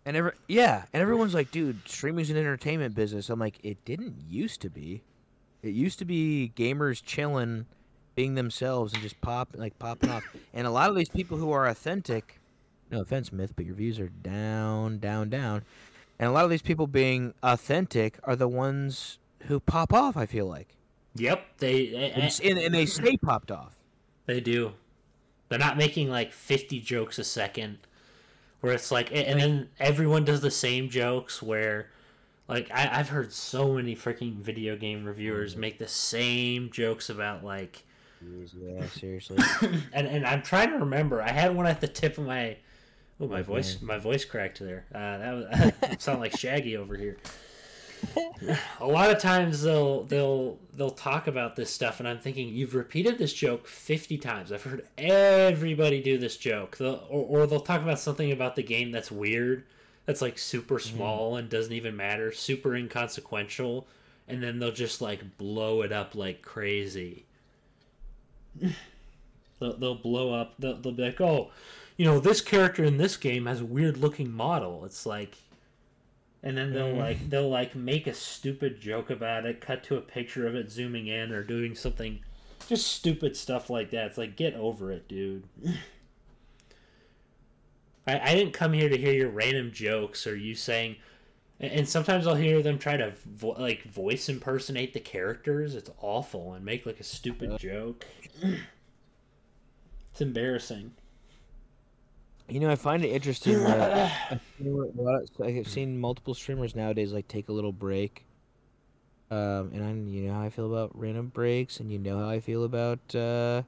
[0.05, 3.29] And every yeah, and everyone's like, dude, streaming's an entertainment business.
[3.29, 5.01] I'm like, it didn't used to be.
[5.63, 7.65] It used to be gamers chilling,
[8.13, 10.23] being themselves and just pop like popping off.
[10.53, 12.39] And a lot of these people who are authentic,
[12.95, 15.63] no offense, myth, but your views are down, down, down.
[16.17, 20.15] And a lot of these people being authentic are the ones who pop off.
[20.17, 20.75] I feel like,
[21.15, 23.75] Yep, they and, and, and they stay popped off.
[24.25, 24.73] they do.
[25.47, 27.77] They're not making like 50 jokes a second
[28.59, 31.91] where it's like and and then everyone does the same jokes where
[32.47, 35.61] like I, I've heard so many freaking video game reviewers mm-hmm.
[35.61, 37.83] make the same jokes about like
[38.21, 39.37] Yeah, seriously.
[39.93, 41.21] and and I'm trying to remember.
[41.21, 42.57] I had one at the tip of my.
[43.19, 44.85] Oh, my voice, my voice cracked there.
[44.93, 45.33] Uh, that
[45.89, 47.17] was sound like Shaggy over here.
[48.81, 52.75] A lot of times they'll they'll they'll talk about this stuff, and I'm thinking you've
[52.75, 54.51] repeated this joke 50 times.
[54.51, 58.63] I've heard everybody do this joke, they'll, or or they'll talk about something about the
[58.63, 59.63] game that's weird,
[60.05, 63.87] that's like super small and doesn't even matter, super inconsequential,
[64.27, 67.25] and then they'll just like blow it up like crazy.
[69.57, 70.55] They'll, they'll blow up.
[70.59, 71.49] They'll, they'll be like, "Oh,
[71.97, 75.35] you know, this character in this game has a weird looking model." It's like,
[76.43, 76.99] and then they'll mm.
[76.99, 80.71] like they'll like make a stupid joke about it, cut to a picture of it
[80.71, 82.19] zooming in or doing something,
[82.67, 84.07] just stupid stuff like that.
[84.07, 85.43] It's like, get over it, dude.
[88.07, 90.97] I, I didn't come here to hear your random jokes or you saying,
[91.59, 95.75] and- and sometimes I'll hear them try to vo- like voice impersonate the characters.
[95.75, 98.05] It's awful and make like a stupid joke.
[100.11, 100.93] It's embarrassing.
[102.47, 106.33] You know, I find it interesting that I've seen a lot of- I've seen multiple
[106.35, 108.25] streamers nowadays like take a little break.
[109.31, 112.29] Um, and I, you know how I feel about random breaks, and you know how
[112.29, 113.63] I feel about uh,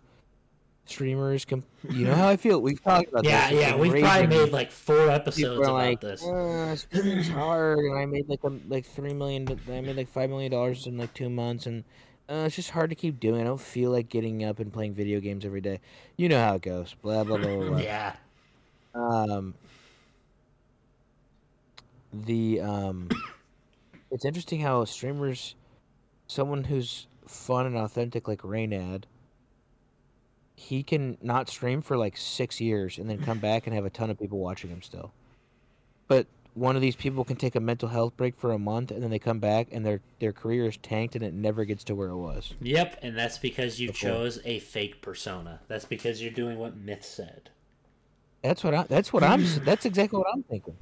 [0.86, 1.45] streamers.
[1.45, 2.62] Com- you know how I feel.
[2.62, 3.60] We've talked about Yeah, this.
[3.62, 6.24] Yeah, we've probably made like four episodes about like, this.
[6.24, 9.47] uh, streaming's hard, and I made like a, like three million.
[9.68, 11.84] I made like five million dollars in like two months, and
[12.30, 13.41] uh, it's just hard to keep doing.
[13.41, 15.80] I don't feel like getting up and playing video games every day.
[16.18, 16.95] You know how it goes.
[17.01, 17.70] Blah blah blah blah.
[17.70, 17.78] blah.
[17.82, 18.14] Yeah,
[18.98, 19.54] Um,
[22.14, 23.10] the um,
[24.12, 25.56] it's interesting how streamers,
[26.28, 29.04] someone who's fun and authentic like Reynad,
[30.56, 33.89] he can not stream for like six years and then come back and have a
[33.89, 35.12] ton of people watching him still.
[36.08, 39.04] But one of these people can take a mental health break for a month and
[39.04, 41.95] then they come back and their their career is tanked and it never gets to
[41.95, 42.56] where it was.
[42.62, 44.10] yep, and that's because you Before.
[44.10, 45.60] chose a fake persona.
[45.68, 47.52] That's because you're doing what Myth said.
[48.44, 48.84] That's what I.
[48.84, 49.46] That's what I'm.
[49.66, 50.76] That's exactly what I'm thinking.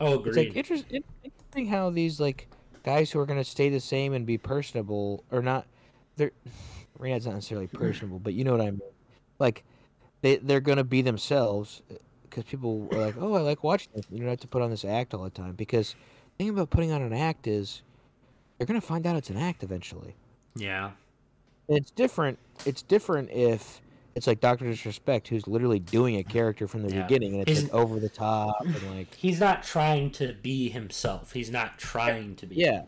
[0.00, 0.30] Oh, agree.
[0.30, 2.48] It's like interest, interesting how these like
[2.82, 5.66] guys who are gonna stay the same and be personable or not.
[6.16, 6.32] They're
[6.98, 8.80] Reynad's not necessarily personable, but you know what I mean.
[9.38, 9.64] Like
[10.22, 14.06] they they're gonna be themselves uh, because people are like, oh, I like watching this.
[14.10, 15.94] You don't have to put on this act all the time because
[16.36, 17.82] the thing about putting on an act is
[18.58, 20.14] you're gonna find out it's an act eventually.
[20.56, 20.92] yeah.
[21.68, 22.38] And it's different.
[22.66, 23.80] It's different if
[24.14, 27.02] it's like Doctor Disrespect, who's literally doing a character from the Yeah.
[27.02, 31.32] beginning, and it's like over the top and like He's not trying to be himself.
[31.32, 32.56] He's not trying to be.
[32.56, 32.82] yeah,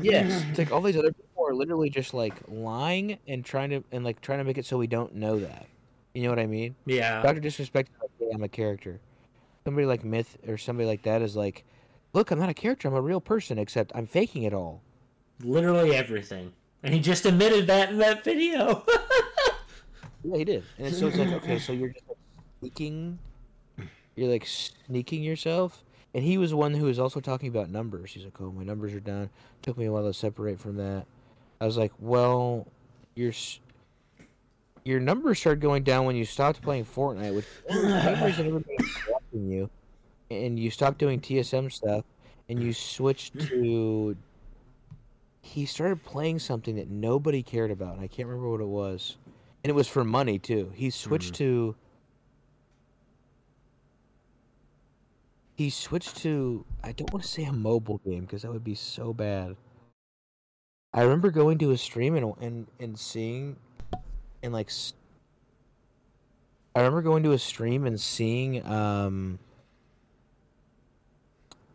[0.00, 0.44] yes.
[0.50, 4.04] It's like all these other people are literally just like lying and trying to and
[4.04, 5.66] like trying to make it so we don't know that.
[6.14, 6.74] You know what I mean?
[6.86, 7.20] Yeah.
[7.22, 9.00] Doctor Disrespect, like, hey, I'm a character.
[9.64, 11.64] Somebody like Myth or somebody like that is like,
[12.12, 12.88] look, I'm not a character.
[12.88, 14.80] I'm a real person, except I'm faking it all.
[15.42, 16.52] Literally everything.
[16.82, 18.84] And he just admitted that in that video.
[20.26, 20.64] Yeah, he did.
[20.78, 22.18] And so it's like, okay, so you're just like
[22.60, 23.18] sneaking,
[24.16, 25.84] you're like sneaking yourself.
[26.14, 28.12] And he was one who was also talking about numbers.
[28.12, 29.30] He's like, oh, my numbers are down.
[29.62, 31.06] Took me a while to separate from that.
[31.60, 32.66] I was like, well,
[33.14, 33.32] your
[34.84, 38.76] your numbers started going down when you stopped playing Fortnite, which gamers and everybody
[39.10, 39.70] watching you,
[40.30, 42.04] and you stopped doing TSM stuff,
[42.48, 44.16] and you switched to.
[45.40, 49.16] He started playing something that nobody cared about, and I can't remember what it was
[49.66, 50.70] and it was for money too.
[50.76, 51.74] He switched to
[55.56, 58.76] he switched to I don't want to say a mobile game because that would be
[58.76, 59.56] so bad.
[60.94, 63.56] I remember going to a stream and and and seeing
[64.40, 64.70] and like
[66.76, 69.40] I remember going to a stream and seeing um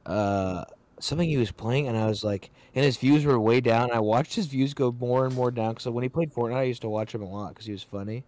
[0.06, 0.64] uh
[1.04, 3.92] something he was playing and I was like and his views were way down.
[3.92, 6.64] I watched his views go more and more down because when he played Fortnite, I
[6.64, 8.24] used to watch him a lot because he was funny,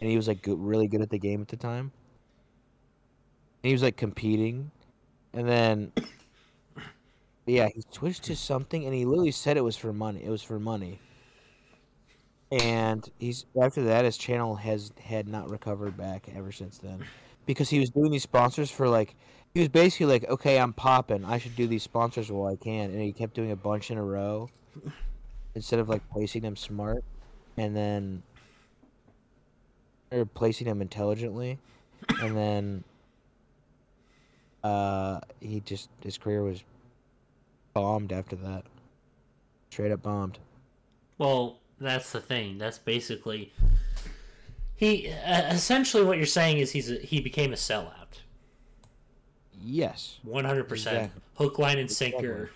[0.00, 1.92] and he was like really good at the game at the time.
[3.62, 4.70] And he was like competing,
[5.32, 5.92] and then
[7.46, 10.22] yeah, he switched to something, and he literally said it was for money.
[10.24, 11.00] It was for money.
[12.50, 17.04] And he's after that, his channel has had not recovered back ever since then,
[17.46, 19.14] because he was doing these sponsors for like
[19.54, 21.24] he was basically like, okay, I'm popping.
[21.24, 23.98] I should do these sponsors while I can, and he kept doing a bunch in
[23.98, 24.48] a row
[25.54, 27.04] instead of like placing them smart,
[27.56, 28.22] and then
[30.10, 31.58] or placing them intelligently,
[32.20, 32.84] and then
[34.64, 36.62] uh, he just his career was
[37.74, 38.64] bombed after that.
[39.70, 40.38] Straight up bombed.
[41.18, 42.58] well, that's the thing.
[42.58, 43.52] That's basically
[44.76, 48.01] he uh, essentially what you're saying is he's a, he became a sellout.
[49.62, 50.18] Yes.
[50.26, 51.22] 100% Exactly.
[51.36, 52.50] hook line and sinker.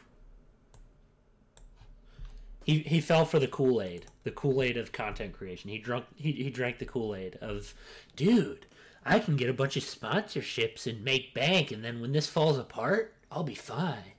[2.65, 5.71] He he fell for the Kool-Aid, the Kool-Aid of content creation.
[5.71, 7.75] He drunk he, he drank the Kool-Aid of
[8.17, 8.67] dude,
[9.05, 12.59] I can get a bunch of sponsorships and make bank and then when this falls
[12.59, 14.15] apart, I'll be fine.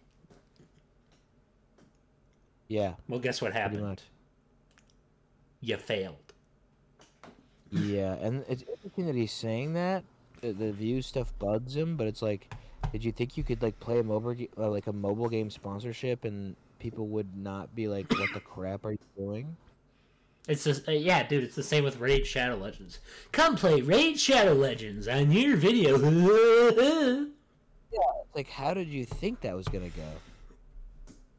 [2.70, 2.94] Yeah.
[3.08, 4.02] Well, guess what happened?
[5.60, 6.34] You failed.
[7.72, 10.04] Yeah, and it's interesting that he's saying that.
[10.42, 12.54] The, the view stuff bugs him, but it's like,
[12.92, 16.26] did you think you could like play a mobile uh, like a mobile game sponsorship
[16.26, 19.56] and people would not be like, "What the crap are you doing?"
[20.48, 21.44] It's just, uh, yeah, dude.
[21.44, 23.00] It's the same with Raid Shadow Legends.
[23.34, 25.98] Come play Raid Shadow Legends on your video.
[27.90, 30.04] It's like, how did you think that was gonna go?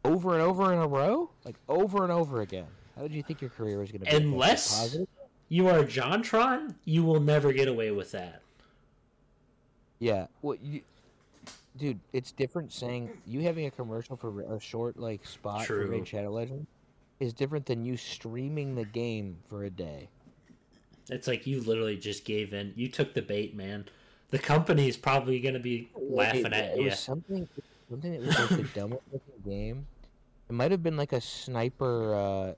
[0.04, 2.66] Over and over in a row, like over and over again.
[2.96, 4.16] How did you think your career was gonna be?
[4.16, 5.08] Unless- positive?
[5.48, 8.42] you are JonTron, you will never get away with that.
[9.98, 10.26] Yeah.
[10.42, 10.82] Well, you,
[11.78, 15.86] dude, it's different saying you having a commercial for a short like spot for True.
[15.90, 16.66] Raid Shadow Legend
[17.20, 20.08] is different than you streaming the game for a day.
[21.10, 22.72] It's like you literally just gave in.
[22.76, 23.86] You took the bait, man.
[24.30, 26.84] The company is probably gonna be laughing it, at it you.
[26.84, 27.48] was something
[27.88, 29.86] something that was like the dumbest looking game.
[30.50, 32.54] It might have been like a sniper, uh,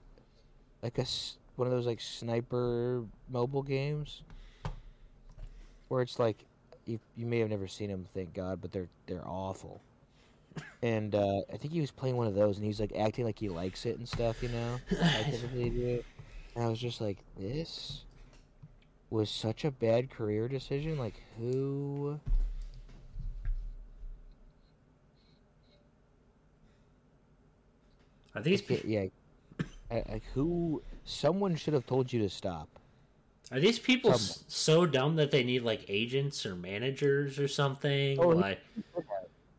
[0.82, 4.22] like a s- one of those like sniper mobile games,
[5.88, 6.44] where it's like
[6.90, 9.80] you you may have never seen them, thank God, but they're they're awful.
[10.82, 13.38] And uh, I think he was playing one of those, and he's like acting like
[13.38, 14.80] he likes it and stuff, you know.
[15.02, 16.04] I typically do.
[16.54, 18.02] And I was just like, this
[19.08, 20.98] was such a bad career decision.
[20.98, 22.18] Like, who?
[28.34, 29.06] Are these Yeah,
[29.90, 30.02] yeah.
[30.08, 30.82] Like who?
[31.04, 32.79] Someone should have told you to stop.
[33.50, 38.18] Are these people s- so dumb that they need like agents or managers or something?
[38.18, 38.60] Oh, he- like,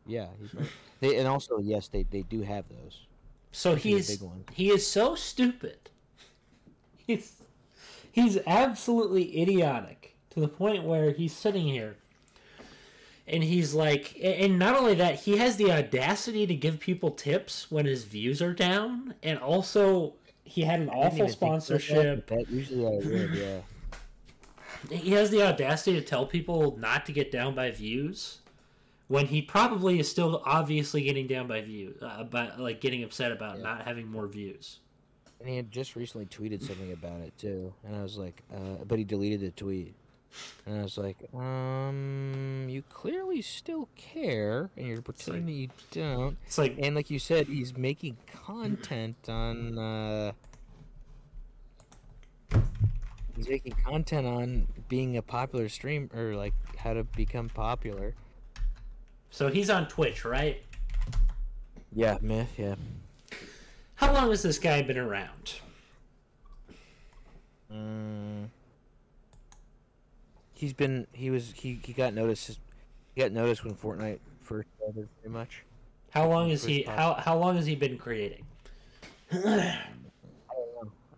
[0.06, 0.66] Yeah, he's right.
[1.00, 3.06] they and also yes, they they do have those.
[3.52, 4.44] so he's a one.
[4.52, 5.78] he is so stupid.
[7.06, 7.42] He's
[8.12, 11.96] he's absolutely idiotic to the point where he's sitting here.
[13.26, 17.70] and he's like, and not only that, he has the audacity to give people tips
[17.70, 20.14] when his views are down, and also
[20.44, 22.26] he had an awful even think about that, sponsorship.
[22.28, 23.60] but That usually I would, yeah.
[24.90, 28.38] He has the audacity to tell people not to get down by views,
[29.08, 33.30] when he probably is still obviously getting down by views, uh, by like getting upset
[33.32, 33.62] about Yeah.
[33.64, 34.78] not having more views.
[35.40, 38.84] And he had just recently tweeted something about it too, and I was like, uh,
[38.86, 39.94] but he deleted the tweet,
[40.66, 46.36] and I was like, um, you clearly still care, and you're pretending that you don't.
[46.46, 49.78] It's like And like you said, he's making content on.
[49.78, 50.32] Uh,
[53.36, 58.14] he's making content on being a popular stream or like how to become popular.
[59.30, 60.62] so he's on Twitch, right?
[61.94, 62.54] Yeah, myth.
[62.56, 62.76] Yeah.
[63.94, 65.54] How long has this guy been around?
[67.72, 68.48] Mm.
[70.52, 71.06] He's been.
[71.12, 71.52] He was.
[71.54, 72.58] He, he got noticed.
[73.14, 75.62] He got noticed when Fortnite first started, pretty much.
[76.10, 76.82] How long is he?
[76.82, 78.44] How how long has he been creating?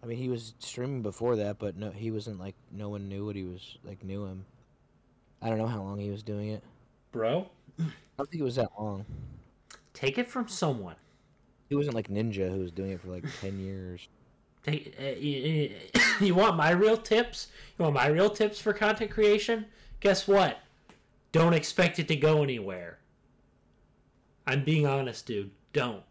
[0.04, 0.16] I don't know.
[0.16, 3.24] I mean, he was streaming before that, but no, he wasn't like no one knew
[3.26, 4.44] what he was like knew him.
[5.40, 6.62] I don't know how long he was doing it.
[7.12, 7.48] Bro,
[7.78, 7.84] I
[8.18, 9.04] don't think it was that long.
[9.92, 10.96] take it from someone.
[11.68, 14.08] He wasn't like Ninja who was doing it for like ten years.
[14.62, 15.72] Take, uh, you,
[16.20, 17.48] you want my real tips?
[17.78, 19.66] You want my real tips for content creation?
[20.00, 20.58] Guess what?
[21.32, 22.98] Don't expect it to go anywhere.
[24.46, 25.50] I'm being honest, dude.
[25.72, 26.02] Don't.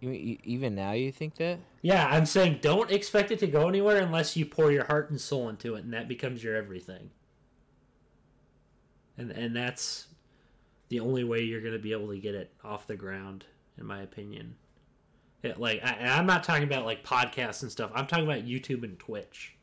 [0.00, 1.58] You, you, even now, you think that?
[1.82, 5.20] Yeah, I'm saying don't expect it to go anywhere unless you pour your heart and
[5.20, 7.10] soul into it, and that becomes your everything.
[9.16, 10.06] And and that's
[10.88, 13.44] the only way you're going to be able to get it off the ground,
[13.76, 14.54] in my opinion.
[15.42, 17.90] It, like, I, I'm not talking about like podcasts and stuff.
[17.94, 19.54] I'm talking about YouTube and Twitch.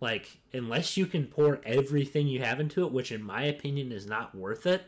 [0.00, 4.06] Like, unless you can pour everything you have into it, which in my opinion is
[4.06, 4.84] not worth it,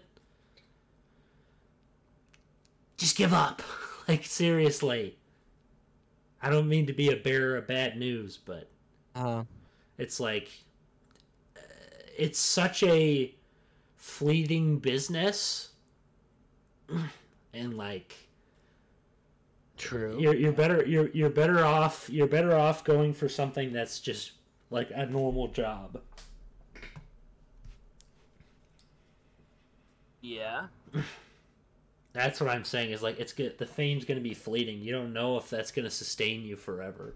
[2.99, 3.63] just give up.
[4.09, 5.19] Like, seriously.
[6.41, 8.71] I don't mean to be a bearer of bad news, but
[9.15, 9.45] Uh,
[9.99, 10.49] it's like
[11.55, 11.61] uh,
[12.17, 13.35] it's such a
[13.97, 15.73] fleeting business
[17.53, 18.17] and like
[19.77, 20.17] true.
[20.19, 24.33] you're you're better you're you're better off you're better off going for something that's just
[24.71, 26.01] like a normal job.
[30.21, 30.67] Yeah.
[32.19, 34.81] That's what I'm saying is like it's good the fame's going to be fleeting.
[34.81, 37.15] You don't know if that's going to sustain you forever.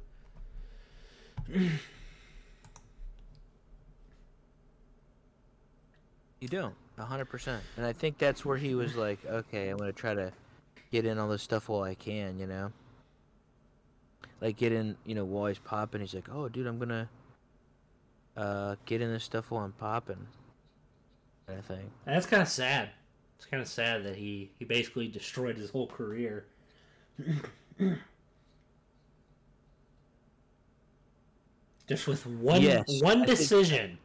[1.49, 1.71] You
[6.49, 6.77] don't.
[6.99, 7.65] A hundred percent.
[7.77, 10.33] And I think that's where he was like, okay, I'm gonna try to
[10.93, 12.71] get in all this stuff while I can, you know.
[14.41, 16.01] Like get in, you know, while he's popping.
[16.01, 17.09] He's like, oh, dude, I'm gonna
[18.37, 20.29] uh get in this stuff while I'm popping.
[21.49, 21.91] Thing.
[22.07, 22.91] And that's kind of sad.
[23.43, 26.45] It's kind of sad that he he basically destroyed his whole career.
[31.89, 33.99] Just with one Yes, one I think- decision.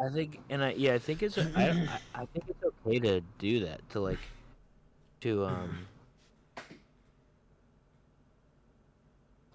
[0.00, 3.66] I think, and I yeah, I think it's I, I think it's okay to do
[3.66, 4.20] that to like
[5.22, 5.86] to um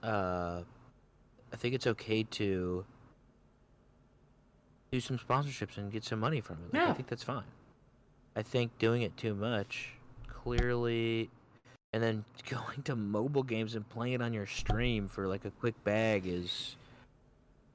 [0.04, 0.62] uh
[1.54, 2.86] I think it's okay to
[4.92, 6.74] do some sponsorships and get some money from it.
[6.78, 7.46] Like, I think that's fine.
[8.36, 9.92] I think doing it too much
[10.28, 11.30] clearly
[11.94, 15.52] and then going to mobile games and playing it on your stream for like a
[15.52, 16.76] quick bag is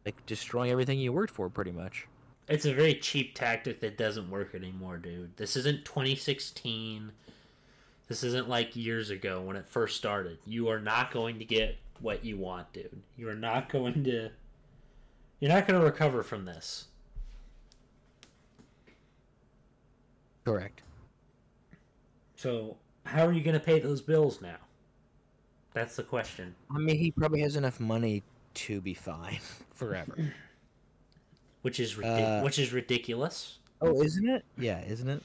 [0.05, 2.07] like destroying everything you worked for pretty much.
[2.49, 5.37] It's a very cheap tactic that doesn't work anymore, dude.
[5.37, 7.13] This isn't 2016.
[8.09, 10.39] This isn't like years ago when it first started.
[10.45, 13.03] You are not going to get what you want, dude.
[13.17, 14.31] You are not going to.
[15.39, 16.89] You're not going to recover from this.
[20.45, 20.83] Correct.
[22.37, 24.57] So, how are you going to pay those bills now?
[25.73, 26.55] That's the question.
[26.75, 28.23] I mean, he probably has enough money
[28.55, 29.39] to be fine
[29.75, 30.17] forever.
[31.63, 33.59] Which is ridic- Uh, which is ridiculous.
[33.83, 34.45] oh, isn't it?
[34.57, 35.23] Yeah, isn't it?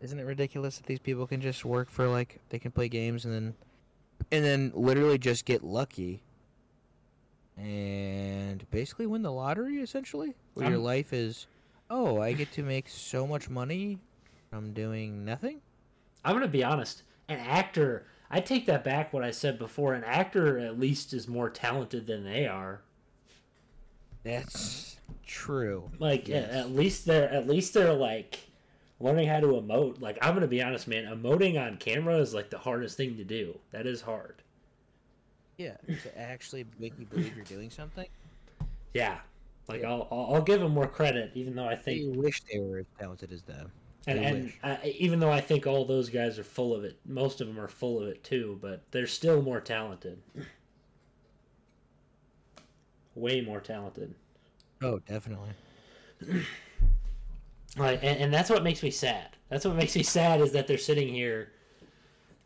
[0.00, 3.24] Isn't it ridiculous that these people can just work for like they can play games
[3.24, 3.54] and then
[4.32, 6.22] and then literally just get lucky
[7.56, 10.34] and basically win the lottery essentially?
[10.54, 11.46] Where your I'm- life is
[11.90, 13.98] oh, I get to make so much money
[14.50, 15.60] from doing nothing?
[16.24, 17.02] I'm going to be honest.
[17.28, 19.94] An actor, I take that back what I said before.
[19.94, 22.82] An actor at least is more talented than they are.
[24.22, 25.90] That's true.
[25.98, 26.50] Like Yes.
[26.50, 28.38] at, at least they're at least they're like
[28.98, 30.00] learning how to emote.
[30.00, 31.04] Like I'm gonna be honest, man.
[31.04, 33.58] Emoting on camera is like the hardest thing to do.
[33.70, 34.42] That is hard.
[35.56, 38.06] Yeah, to actually make you believe you're doing something.
[38.94, 39.18] Yeah,
[39.68, 42.58] like I'll I'll, I'll give them more credit, even though I think You wish they
[42.58, 43.70] were as talented as them.
[44.06, 44.58] and, and wish.
[44.62, 47.58] uh, even though I think all those guys are full of it, most of them
[47.60, 50.18] are full of it too, but they're still more talented.
[53.14, 54.14] Way more talented.
[54.82, 55.50] Oh, definitely.
[57.76, 59.36] Like, and, and that's what makes me sad.
[59.48, 61.52] That's what makes me sad is that they're sitting here.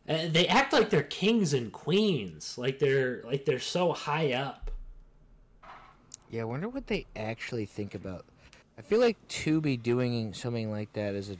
[0.07, 4.71] And they act like they're kings and queens, like they're like they're so high up.
[6.35, 8.24] Yeah, I wonder what they actually think about.
[8.76, 11.37] I feel like to be doing something like that is a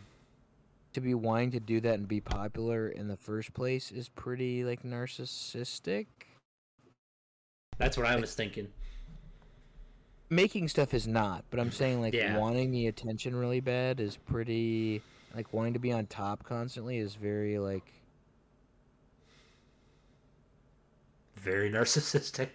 [0.93, 4.63] to be wanting to do that and be popular in the first place is pretty
[4.63, 6.07] like narcissistic.
[7.77, 8.69] That's what I was thinking.
[10.31, 12.39] Making stuff is not, but I'm saying like Yeah.
[12.39, 15.03] wanting the attention really bad is pretty
[15.35, 17.91] like wanting to be on top constantly is very like
[21.35, 22.51] Very narcissistic.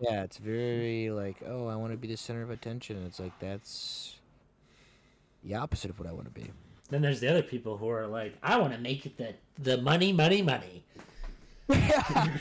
[0.00, 3.04] Yeah, it's very like oh, I want to be the center of attention.
[3.06, 4.16] It's like that's
[5.44, 6.50] the opposite of what I want to be.
[6.90, 9.78] Then there's the other people who are like, I want to make it the the
[9.78, 10.84] money, money, money.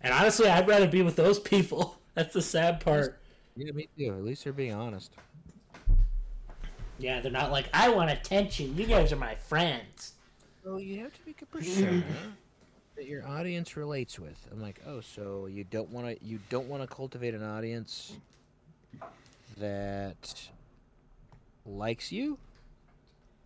[0.00, 1.98] And honestly, I'd rather be with those people.
[2.14, 3.18] That's the sad part.
[3.56, 4.14] Yeah, me too.
[4.14, 5.12] At least they're being honest.
[6.98, 8.76] Yeah, they're not like, I want attention.
[8.76, 10.14] You guys are my friends.
[10.64, 12.02] Well, you have to be a persona
[12.98, 14.48] that your audience relates with.
[14.50, 18.12] I'm like, oh, so you don't want to you don't want to cultivate an audience
[19.58, 20.48] that
[21.64, 22.38] likes you.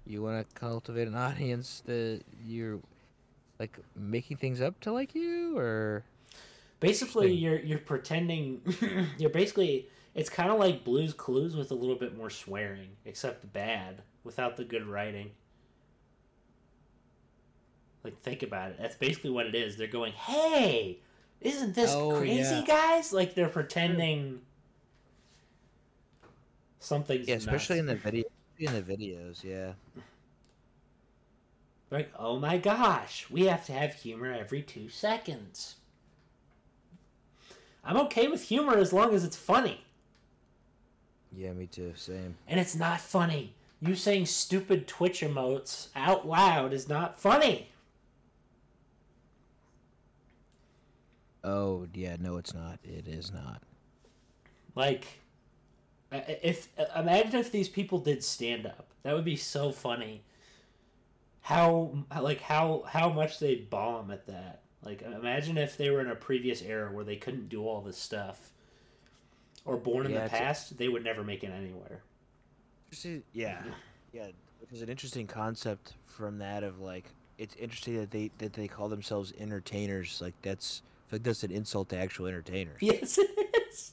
[0.06, 2.80] You want to cultivate an audience that you're
[3.58, 6.02] like making things up to like you, or
[6.80, 8.62] Basically, you're you're pretending.
[9.18, 9.88] you're basically.
[10.14, 14.58] It's kind of like Blue's Clues with a little bit more swearing, except bad, without
[14.58, 15.30] the good writing.
[18.04, 18.78] Like, think about it.
[18.80, 19.76] That's basically what it is.
[19.76, 20.98] They're going, "Hey,
[21.40, 22.64] isn't this Oh, crazy, yeah.
[22.66, 24.40] guys?" Like they're pretending
[26.80, 28.24] something's yeah, especially in the video
[28.58, 29.44] in the videos.
[29.44, 29.72] Yeah,
[31.90, 35.76] like, oh my gosh, we have to have humor every two seconds.
[37.84, 39.84] I'm okay with humor as long as it's funny.
[41.36, 41.92] yeah, me too.
[41.96, 42.36] Same.
[42.46, 43.54] And it's not funny.
[43.80, 47.70] You saying stupid Twitch emotes out loud is not funny.
[51.44, 52.78] Oh yeah, no, it's not.
[52.84, 53.62] It is not.
[54.74, 55.06] Like,
[56.10, 60.22] if imagine if these people did stand up, that would be so funny.
[61.42, 64.60] How like how how much they bomb at that.
[64.84, 67.96] Like, imagine if they were in a previous era where they couldn't do all this
[67.98, 68.50] stuff,
[69.64, 72.02] or born in Yeah, the it's a- past, they would never make it anywhere.
[73.32, 73.62] Yeah,
[74.12, 74.26] yeah,
[74.72, 77.04] is an interesting concept from that of like
[77.38, 80.20] it's interesting that they that they call themselves entertainers.
[80.20, 80.82] Like that's
[81.12, 82.78] like that's an insult to actual entertainers.
[82.80, 83.92] Yes, it is.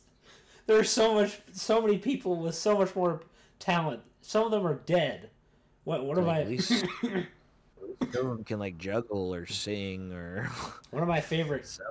[0.65, 3.21] There are so much, so many people with so much more
[3.59, 4.01] talent.
[4.21, 5.29] Some of them are dead.
[5.83, 6.05] What?
[6.05, 6.41] What am I?
[6.41, 10.43] at least- No one can like juggle or sing or.
[10.91, 11.83] One of my favorite So-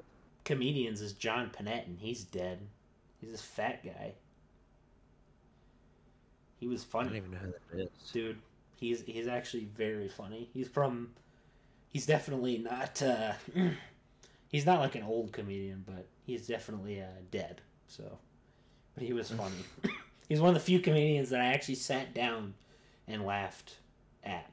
[0.45, 2.61] comedians is John Pinette, and he's dead.
[3.21, 4.15] He's this fat guy.
[6.61, 7.09] He was funny.
[7.09, 8.11] I don't even know who that is.
[8.13, 8.39] dude.
[8.77, 10.49] He's he's actually very funny.
[10.53, 11.11] He's from.
[11.91, 13.03] He's definitely not.
[13.03, 13.33] Uh,
[14.49, 17.61] he's not like an old comedian, but he's definitely uh, dead.
[17.87, 18.19] So,
[18.95, 19.65] but he was funny.
[20.29, 22.55] he's one of the few comedians that I actually sat down
[23.07, 23.77] and laughed
[24.25, 24.51] at.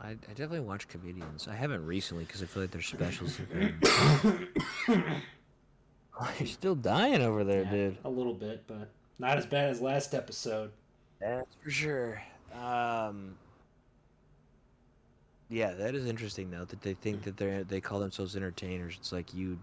[0.00, 1.48] I, I definitely watch comedians.
[1.48, 3.50] I haven't recently because I feel like their specials have
[4.86, 5.22] been.
[6.38, 7.96] You're still dying over there, Yeah, dude.
[8.04, 10.72] A little bit, but not as bad as last episode.
[11.20, 12.22] That's for sure.
[12.54, 13.36] Um,
[15.48, 17.24] yeah, that is interesting though that they think mm.
[17.24, 18.96] that they're they call themselves entertainers.
[18.98, 19.58] It's like you,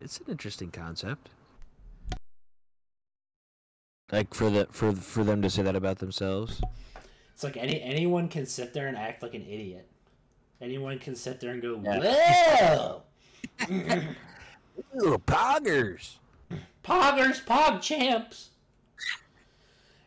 [0.00, 1.30] it's an interesting concept.
[4.10, 6.60] Like for the for for them to say that about themselves.
[7.32, 9.88] It's like any anyone can sit there and act like an idiot.
[10.60, 11.76] Anyone can sit there and go.
[11.76, 13.02] "Whoa,
[15.02, 16.16] Ooh, poggers.
[16.84, 18.50] poggers, pog champs."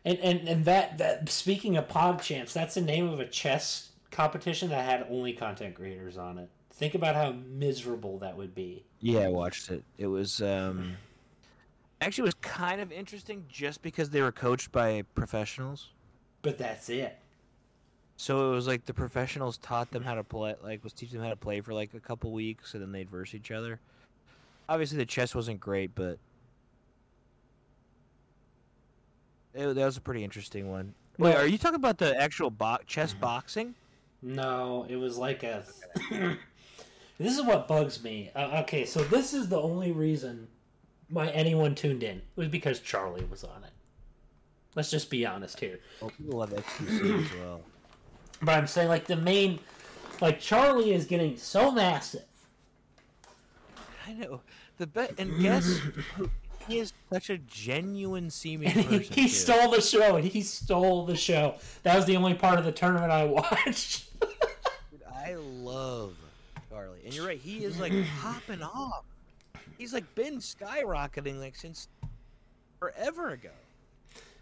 [0.04, 3.85] And and and that that speaking of pog champs, that's the name of a chess
[4.16, 6.48] competition that had only content creators on it.
[6.70, 8.82] Think about how miserable that would be.
[9.00, 9.84] Yeah, I watched it.
[9.98, 10.96] It was um,
[12.00, 15.90] actually it was kind of interesting just because they were coached by professionals.
[16.40, 17.18] But that's it.
[18.16, 21.24] So it was like the professionals taught them how to play, like was teaching them
[21.24, 23.80] how to play for like a couple weeks, and then they'd verse each other.
[24.66, 26.18] Obviously, the chess wasn't great, but
[29.52, 30.94] it, that was a pretty interesting one.
[31.18, 33.74] Wait, are you talking about the actual bo- chess boxing?
[34.22, 35.64] No, it was like a.
[37.18, 38.30] this is what bugs me.
[38.34, 40.48] Uh, okay, so this is the only reason
[41.08, 42.18] why anyone tuned in.
[42.18, 43.70] It was because Charlie was on it.
[44.74, 45.80] Let's just be honest here.
[46.00, 47.60] Well, people love XQC as well.
[48.42, 49.58] But I'm saying like the main,
[50.20, 52.24] like Charlie is getting so massive.
[54.06, 54.42] I know
[54.76, 55.80] the bet, and guess
[56.68, 59.00] he is such a genuine seeming person.
[59.00, 59.28] he too.
[59.28, 60.16] stole the show.
[60.16, 61.56] He stole the show.
[61.82, 64.05] That was the only part of the tournament I watched.
[65.26, 66.14] I love
[66.70, 67.40] Charlie, and you're right.
[67.40, 69.04] He is like popping off.
[69.76, 71.88] He's like been skyrocketing like since
[72.78, 73.50] forever ago.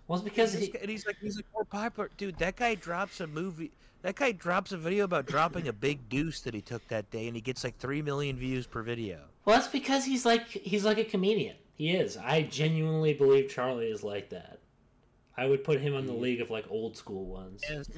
[0.07, 2.37] well, it's because And he, he's, and he's like he's like more popular, dude.
[2.39, 3.70] That guy drops a movie.
[4.03, 7.28] That guy drops a video about dropping a big deuce that he took that day,
[7.28, 9.20] and he gets like three million views per video.
[9.47, 11.57] well, that's because he's like he's like a comedian.
[11.76, 12.18] He is.
[12.18, 14.59] I genuinely believe Charlie is like that.
[15.37, 17.62] I would put him on the league of like old school ones.
[17.68, 17.89] Yes.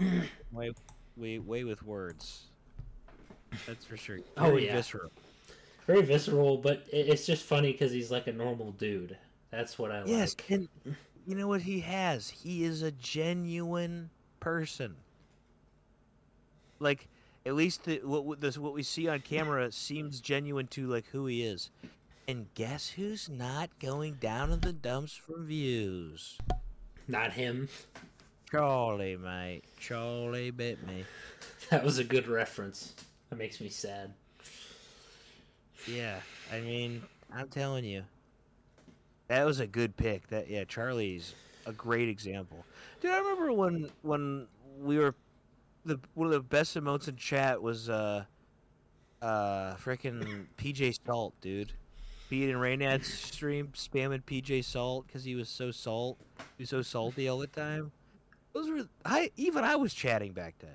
[0.53, 0.71] way,
[1.17, 2.45] way, way with words.
[3.67, 4.19] That's for sure.
[4.37, 4.75] Oh, Very yeah.
[4.75, 5.11] visceral.
[5.87, 9.17] Very visceral, but it's just funny because he's like a normal dude.
[9.51, 10.51] That's what I Yes, like.
[10.51, 10.69] and
[11.27, 12.29] you know what he has?
[12.29, 14.97] He is a genuine person.
[16.81, 17.09] Like,
[17.47, 21.07] at least the, what what- this what we see on camera seems genuine to like
[21.07, 21.71] who he is.
[22.29, 26.37] And guess who's not going down in the dumps from views?
[27.07, 27.69] Not him.
[28.51, 29.63] Charlie, mate.
[29.79, 31.05] Charlie bit me.
[31.71, 32.95] That was a good reference.
[33.31, 34.13] That makes me sad.
[35.87, 36.21] Yeah,
[36.53, 37.03] I mean,
[37.33, 38.05] I'm telling you,
[39.29, 40.29] that was a good pick.
[40.29, 41.35] That yeah, Charlie's
[41.67, 42.65] a great example.
[43.01, 44.47] Dude, I remember when when
[44.81, 45.15] we were
[45.85, 48.25] the one of the best emotes in chat was uh
[49.23, 51.73] uh freaking PJ Salt, dude.
[52.29, 56.19] Being in Reynad's stream spamming PJ Salt because he was so salt.
[56.57, 57.93] He was so salty all the time.
[58.53, 60.71] Those were I even I was chatting back then.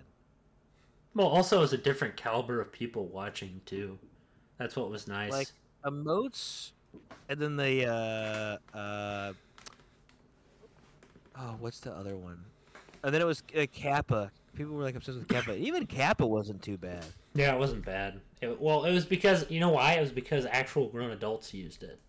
[1.14, 4.00] Well, also, it was a different caliber of people watching too.
[4.58, 5.32] That's what was nice.
[5.32, 5.48] Like
[5.86, 6.72] emotes,
[7.28, 9.34] and then the uh uh
[11.38, 12.44] oh, what's the other one?
[13.04, 14.32] And then it was uh, Kappa.
[14.56, 15.56] People were like obsessed with Kappa.
[15.58, 17.04] Even Kappa wasn't too bad.
[17.34, 18.22] yeah, it wasn't bad.
[18.42, 19.94] It, well, it was because you know why?
[19.94, 22.00] It was because actual grown adults used it.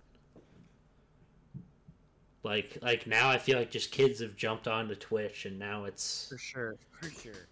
[2.45, 6.27] Like, like now, I feel like just kids have jumped onto Twitch, and now it's
[6.29, 7.47] For sure, for sure.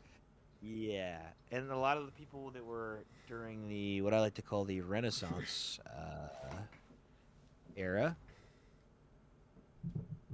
[0.63, 1.19] Yeah,
[1.51, 4.65] and a lot of the people that were during the what I like to call
[4.65, 6.57] the Renaissance uh,
[7.77, 8.17] era,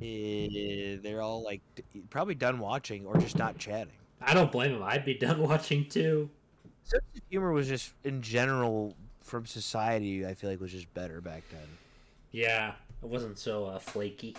[0.01, 3.95] eh, they're all like d- probably done watching or just not chatting.
[4.20, 4.83] I don't blame them.
[4.83, 6.31] I'd be done watching too.
[6.85, 10.27] sense of humor was just in general from society.
[10.27, 11.79] I feel like was just better back then.
[12.31, 14.37] Yeah, it wasn't so uh, flaky.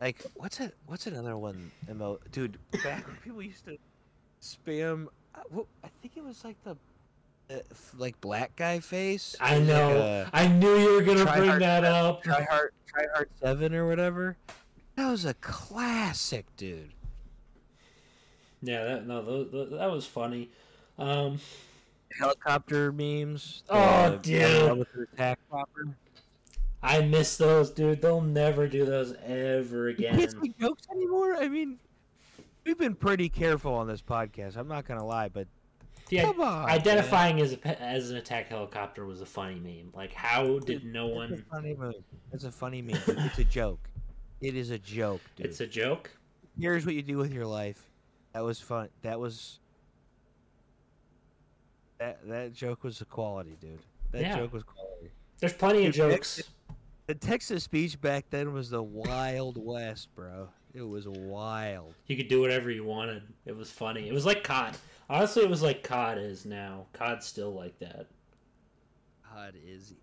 [0.00, 0.76] Like what's it?
[0.86, 1.72] What's another one?
[1.88, 2.58] Emo, dude.
[2.82, 3.78] Back when people used to
[4.44, 5.06] spam.
[5.34, 6.76] uh, I think it was like the
[7.50, 7.58] uh,
[7.98, 9.34] like black guy face.
[9.40, 9.88] I know.
[9.88, 12.22] Like a I knew you were gonna bring hard- that up.
[12.22, 14.36] try hard, try hard seven or whatever.
[14.96, 16.92] That was a classic, dude.
[18.62, 20.50] Yeah, that, no, tho- that was funny.
[20.98, 21.38] Um,
[22.18, 23.62] Helicopter memes.
[23.68, 24.16] Oh, the-
[24.86, 24.86] dude.
[25.14, 25.38] attack.
[26.82, 28.00] I miss those, dude.
[28.02, 30.18] They'll never do those ever You again.
[30.18, 31.34] can't say jokes anymore.
[31.36, 31.78] I mean,
[32.64, 34.56] we've been pretty careful on this podcast.
[34.56, 35.46] I'm not gonna lie, but
[36.10, 39.90] Yeah, come on, identifying as a as an attack helicopter was a funny meme.
[39.94, 41.06] Like, how did no.
[41.08, 41.32] It's one?
[41.32, 41.92] a funny meme.
[42.32, 43.00] It's a funny meme.
[43.06, 43.88] It's a joke.
[44.40, 45.46] It is a joke, dude.
[45.46, 46.10] It's a joke.
[46.58, 47.88] Here's what you do with your life.
[48.32, 48.88] That was fun.
[49.02, 49.60] That was.
[51.98, 53.78] That that joke was a quality, dude.
[54.12, 54.36] That Yeah.
[54.36, 55.10] joke was quality.
[55.38, 56.42] There's plenty of Dude, jokes.
[57.06, 60.48] The Texas speech back then was the wild west, bro.
[60.74, 61.94] It was wild.
[62.08, 63.22] You could do whatever you wanted.
[63.46, 64.08] It was funny.
[64.08, 64.76] It was like COD.
[65.08, 66.86] Honestly, it was like COD is now.
[66.92, 68.06] COD's still like that.
[69.32, 69.94] God is,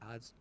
[0.00, 0.32] God's,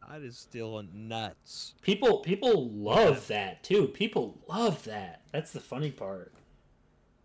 [0.00, 1.74] God is still nuts.
[1.82, 3.88] People people love that too.
[3.88, 5.22] People love that.
[5.32, 6.32] That's the funny part.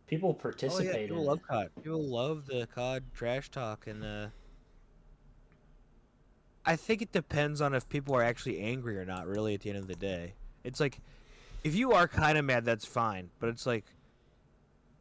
[0.08, 1.48] People Oh participate yeah, people love it.
[1.48, 1.70] COD.
[1.84, 4.32] People love the COD trash talk, and the.
[6.66, 9.28] I think it depends on if people are actually angry or not.
[9.28, 11.00] Really, at the end of the day, it's like
[11.64, 13.30] if you are kind of mad, that's fine.
[13.40, 13.86] But it's like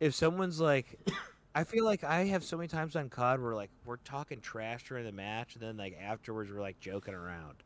[0.01, 0.99] if someone's like,
[1.55, 4.85] I feel like I have so many times on COD where like we're talking trash
[4.89, 7.63] during the match, and then like afterwards we're like joking around.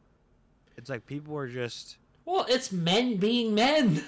[0.76, 4.04] It's like people are just Well, it's men being men.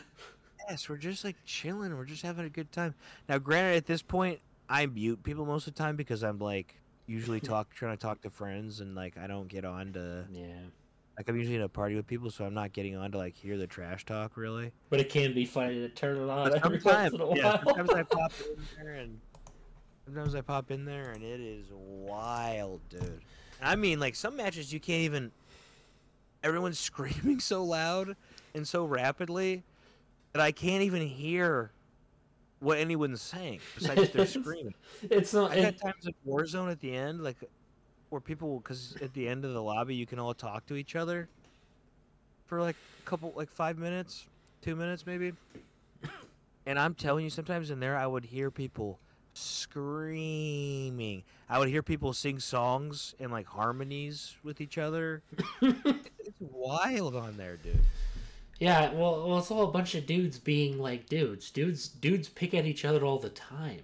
[0.68, 1.96] yes, we're just like chilling.
[1.96, 2.94] We're just having a good time.
[3.28, 6.80] Now, granted, at this point, I mute people most of the time because I'm like
[7.06, 10.54] usually talk trying to talk to friends and like I don't get on to Yeah.
[11.16, 13.34] Like I'm usually in a party with people, so I'm not getting on to like
[13.34, 14.72] hear the trash talk really.
[14.90, 17.34] But it can be funny to turn it on But every sometimes, once in a
[17.34, 17.62] yeah, while.
[17.64, 19.20] sometimes I pop in there and
[20.04, 23.22] sometimes I pop in there and it is wild, dude.
[23.62, 25.32] I mean, like some matches you can't even
[26.42, 28.16] everyone's screaming so loud
[28.54, 29.64] and so rapidly
[30.32, 31.70] that I can't even hear
[32.60, 34.74] what anyone's saying besides they're screaming.
[35.02, 35.52] It's not.
[35.52, 37.36] I got It, times in Warzone at the end, like
[38.14, 40.94] where people, because at the end of the lobby you can all talk to each
[40.94, 41.28] other
[42.46, 44.28] for like a couple, like five minutes,
[44.62, 45.32] two minutes maybe.
[46.64, 49.00] And I'm telling you, sometimes in there I would hear people
[49.34, 51.24] screaming.
[51.50, 55.22] I would hear people sing songs and like harmonies with each other.
[55.60, 57.80] it's wild on there, dude.
[58.60, 58.92] yeah.
[58.92, 61.50] Well, well, it's all a bunch of dudes being like dudes.
[61.50, 63.82] Dudes, dudes pick at each other all the time.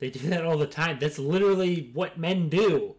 [0.00, 0.98] They do that all the time.
[1.00, 2.96] That's literally what men do.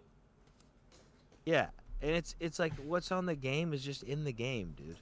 [1.45, 1.67] Yeah,
[2.01, 4.97] and it's it's like what's on the game is just in the game, dude.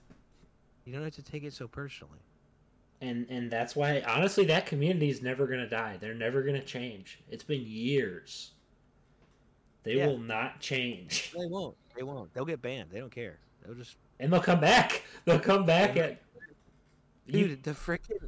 [0.86, 2.20] You don't have to take it so personally.
[3.02, 7.20] and and that's why honestly that community is never gonna die they're never gonna change
[7.30, 8.52] it's been years
[9.84, 10.08] they Yeah.
[10.08, 11.76] will not change They won't.
[11.96, 12.34] They won't.
[12.34, 12.90] They'll get banned.
[12.92, 13.40] They don't care.
[13.66, 16.22] They'll just and they'll come back they'll come back at
[17.26, 17.64] you, dude.
[17.64, 18.28] The freaking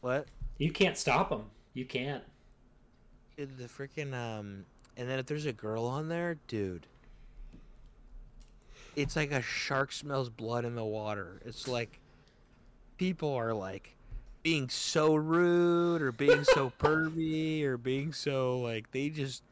[0.00, 0.26] what?
[0.58, 2.24] you can't stop them you can't
[3.36, 4.64] Dude, The freaking um.
[4.98, 6.86] And then if there's a girl on there, dude,
[8.96, 11.40] it's like a shark smells blood in the water.
[11.44, 12.00] It's like
[12.96, 13.94] people are like
[14.42, 19.42] being so rude or being so pervy or being so like they just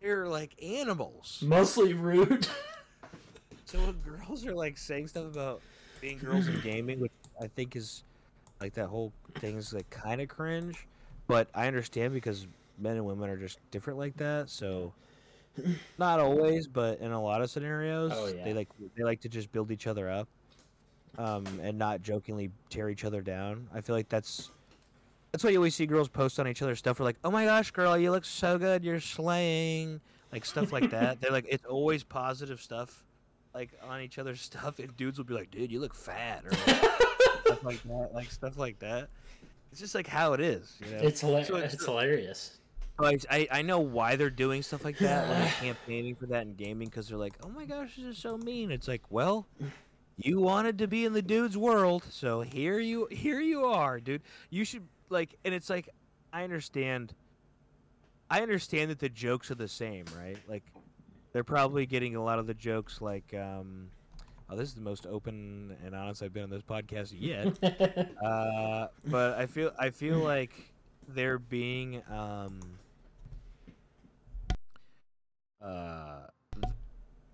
[0.00, 1.42] they're like animals.
[1.44, 2.48] mostly rude
[3.72, 5.62] So when girls are like saying stuff about
[6.00, 8.04] being girls in gaming, which I think is
[8.60, 10.86] like that whole thing is like kind of cringe,
[11.26, 12.46] but I understand because
[12.78, 14.50] men and women are just different like that.
[14.50, 14.92] So
[15.98, 19.52] not always, but in a lot of scenarios, Oh, they like they like to just
[19.52, 20.28] build each other up,
[21.18, 23.68] um, and not jokingly tear each other down.
[23.74, 24.50] I feel like that's
[25.30, 26.98] that's why you always see girls post on each other's stuff.
[27.00, 28.84] We're like, "Oh my gosh, girl, you look so good.
[28.84, 30.00] You're slaying."
[30.32, 31.20] Like stuff like that.
[31.20, 33.04] They're like, it's always positive stuff,
[33.54, 34.78] like on each other's stuff.
[34.78, 38.10] And dudes will be like, "Dude, you look fat," or like, stuff like that.
[38.14, 39.08] Like stuff like that.
[39.70, 40.78] It's just like how it is.
[40.84, 41.02] You know?
[41.02, 42.58] it's, hila- So it's, it's- hilarious
[42.98, 46.54] Like, I, I know why they're doing stuff like that they're campaigning for that in
[46.54, 48.70] gaming because they're like, oh my gosh, this is so mean.
[48.70, 49.46] It's like, well,
[50.16, 54.22] you wanted to be in the dude's world, so here you here you are, dude.
[54.50, 55.88] You should like, and it's like,
[56.32, 57.14] I understand.
[58.30, 60.38] I understand that the jokes are the same, right?
[60.48, 60.64] Like,
[61.32, 63.90] they're probably getting a lot of the jokes like, um,
[64.48, 67.58] oh, this is the most open and honest I've been on this podcast yet.
[68.22, 70.52] Uh, but I feel I feel like
[71.08, 72.60] they're being um
[75.64, 76.26] uh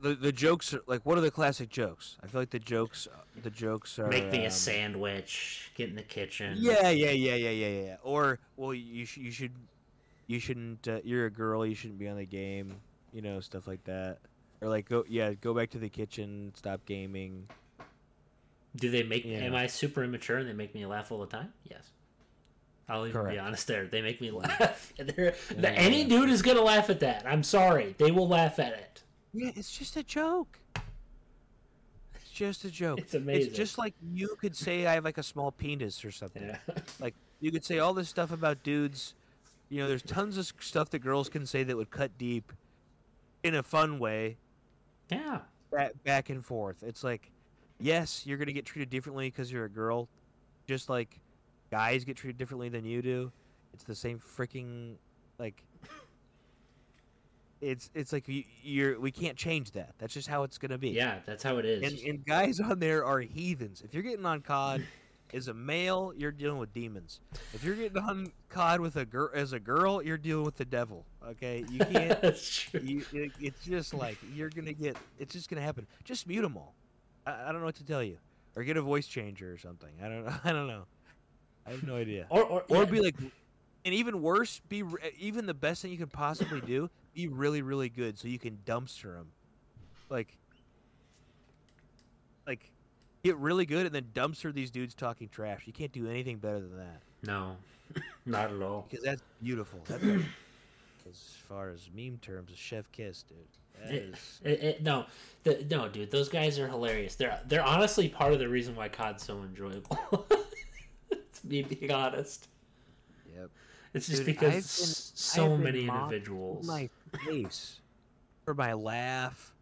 [0.00, 2.16] the the jokes are like what are the classic jokes?
[2.22, 3.08] I feel like the jokes
[3.42, 7.34] the jokes are make me a um, sandwich get in the kitchen Yeah, yeah, yeah,
[7.34, 7.96] yeah, yeah, yeah.
[8.02, 9.54] Or well, you sh- you should
[10.26, 12.76] you shouldn't uh, you're a girl, you shouldn't be on the game,
[13.12, 14.18] you know, stuff like that.
[14.60, 17.48] Or like go yeah, go back to the kitchen, stop gaming.
[18.76, 19.38] do they make Yeah.
[19.38, 21.90] am i super immature and they make me laugh all the time yes
[22.88, 23.86] I'll even be honest there.
[23.86, 24.92] They make me laugh.
[24.98, 25.68] They're- the- Yeah.
[25.70, 27.24] any dude is gonna laugh at that.
[27.26, 27.94] I'm sorry.
[27.98, 29.02] They will laugh at it.
[29.34, 30.58] Yeah, it's just a joke.
[32.14, 32.98] It's just a joke.
[32.98, 33.48] It's amazing.
[33.48, 36.42] It's just like you could say I have like a small penis or something.
[36.44, 36.58] Yeah.
[37.00, 39.14] Like you could say all this stuff about dudes.
[39.68, 42.52] You know, there's tons of stuff that girls can say that would cut deep
[43.44, 44.36] in a fun way,
[45.10, 45.40] yeah.
[45.70, 46.82] back, back and forth.
[46.82, 47.30] It's like,
[47.78, 50.08] yes, you're gonna get treated differently because you're a girl,
[50.66, 51.20] just like
[51.70, 53.32] guys get treated differently than you do.
[53.74, 54.94] It's the same freaking
[55.38, 55.62] like.
[57.60, 59.94] It's it's like you, you're we can't change that.
[59.98, 60.90] That's just how it's gonna be.
[60.90, 61.82] Yeah, that's how it is.
[61.82, 63.82] And, and guys on there are heathens.
[63.82, 64.84] If you're getting on COD
[65.34, 67.20] as a male, you're dealing with demons.
[67.52, 70.64] If you're getting on COD with a girl as a girl, you're dealing with the
[70.64, 71.04] devil.
[71.26, 72.22] Okay, you can't.
[72.22, 72.80] that's true.
[72.80, 74.96] you, it, it's just like you're gonna get.
[75.18, 75.86] It's just gonna happen.
[76.04, 76.74] Just mute them all.
[77.26, 78.18] I, I don't know what to tell you,
[78.54, 79.90] or get a voice changer or something.
[80.02, 80.28] I don't.
[80.44, 80.84] I don't know.
[81.68, 82.26] I have no idea.
[82.30, 83.14] Or or, Or yeah, be like,
[83.84, 86.90] and even worse, be re- even the best thing you could possibly do.
[87.14, 89.28] Be really, really good, so you can dumpster them.
[90.08, 90.36] Like,
[92.46, 92.70] like,
[93.24, 95.62] get really good and then dumpster these dudes talking trash.
[95.66, 97.56] You can't do anything better than that no,
[98.26, 98.86] not at all.
[98.88, 99.80] because that's beautiful.
[99.86, 100.20] That's like,
[101.08, 103.36] as far as meme terms, a chef kiss, dude.
[103.82, 104.40] That It- is.
[104.44, 105.06] It, it, no,
[105.44, 107.16] the, no, dude, those guys are hilarious.
[107.16, 110.26] They're they're honestly part of the reason why COD's so enjoyable.
[111.48, 112.48] be being honest,
[113.34, 113.50] Yep.
[113.94, 116.66] it's just Dude, because been- so many individuals.
[116.66, 116.88] My
[117.24, 117.80] face
[118.44, 119.52] for my laugh,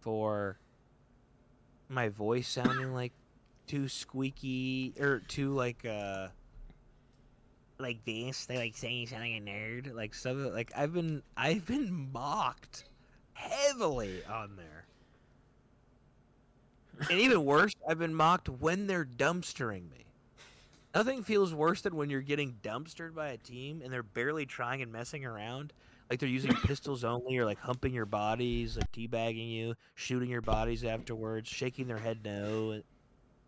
[0.00, 0.58] for
[1.88, 3.12] my voice sounding like
[3.66, 6.28] too squeaky or too like uh
[7.78, 8.46] like this.
[8.46, 10.36] They like saying you sound like a nerd, like stuff.
[10.36, 12.84] Like I've been I've been mocked
[13.34, 14.84] heavily on there.
[17.10, 20.04] and even worse, I've been mocked when they're dumpstering me.
[20.94, 24.82] Nothing feels worse than when you're getting dumpstered by a team and they're barely trying
[24.82, 25.72] and messing around.
[26.10, 30.42] Like they're using pistols only or like humping your bodies, like teabagging you, shooting your
[30.42, 32.82] bodies afterwards, shaking their head no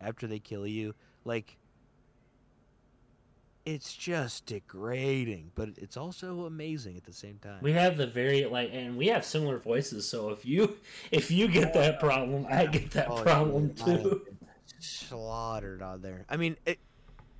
[0.01, 0.95] after they kill you.
[1.23, 1.57] Like
[3.65, 7.59] it's just degrading, but it's also amazing at the same time.
[7.61, 10.07] We have the very like, and we have similar voices.
[10.07, 10.77] So if you
[11.11, 14.21] if you get that problem, I get that Oh, problem dude, too.
[14.79, 16.25] slaughtered on there.
[16.29, 16.77] I mean, it,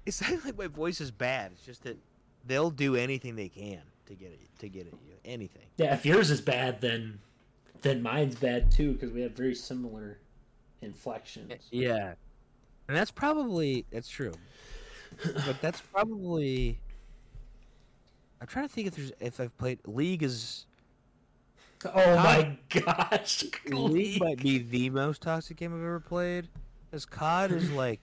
[0.06, 1.51] it's not like my voice is bad.
[1.53, 1.97] It's just that
[2.45, 5.16] they'll do anything they can to get it to get at you.
[5.24, 5.64] Anything.
[5.78, 7.20] Yeah, if yours is bad, then
[7.82, 10.20] then mine's bad too because we have very similar
[10.82, 11.51] inflections.
[11.72, 12.14] Yeah,
[12.88, 14.34] and that's probably that's true.
[15.45, 16.80] but that's probably.
[18.41, 20.66] I'm trying to think if there's if I've played League is
[21.93, 26.47] Oh my gosh, League might be the most toxic game I've ever played.
[26.89, 27.99] Because COD is like,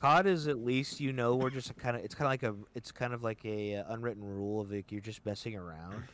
[0.00, 2.54] COD is at least you know we're just kind of it's kind of like a
[2.74, 6.04] it's kind of like a uh, unwritten rule of like you're just messing around.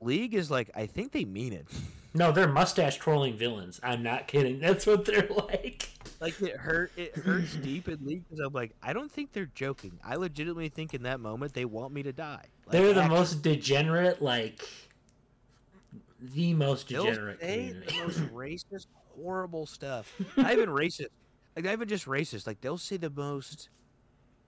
[0.00, 1.66] League is like I think they mean it.
[2.14, 3.80] No, they're mustache trolling villains.
[3.82, 4.58] I'm not kidding.
[4.60, 5.88] That's what they're like.
[6.20, 9.50] like it hurt it hurts deep in League because I'm like I don't think they're
[9.54, 9.98] joking.
[10.04, 12.44] I legitimately think in that moment they want me to die.
[12.66, 14.62] Like, they're the actually, most degenerate, like
[16.20, 17.86] the most degenerate community.
[17.86, 18.86] the most racist,
[19.20, 20.12] horrible stuff.
[20.36, 21.08] Not even racist.
[21.58, 22.46] Like not even just racist.
[22.46, 23.68] Like they'll say the most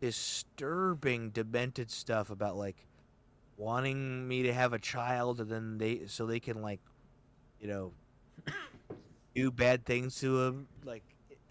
[0.01, 2.87] disturbing, demented stuff about like
[3.57, 6.79] wanting me to have a child, and then they so they can like,
[7.61, 7.93] you know,
[9.35, 10.69] do bad things to him.
[10.85, 11.03] Like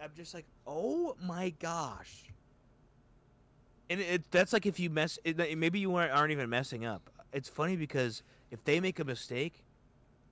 [0.01, 2.32] I'm just like, oh my gosh.
[3.89, 7.10] And it, that's like if you mess, it, maybe you aren't, aren't even messing up.
[7.34, 9.66] It's funny because if they make a mistake,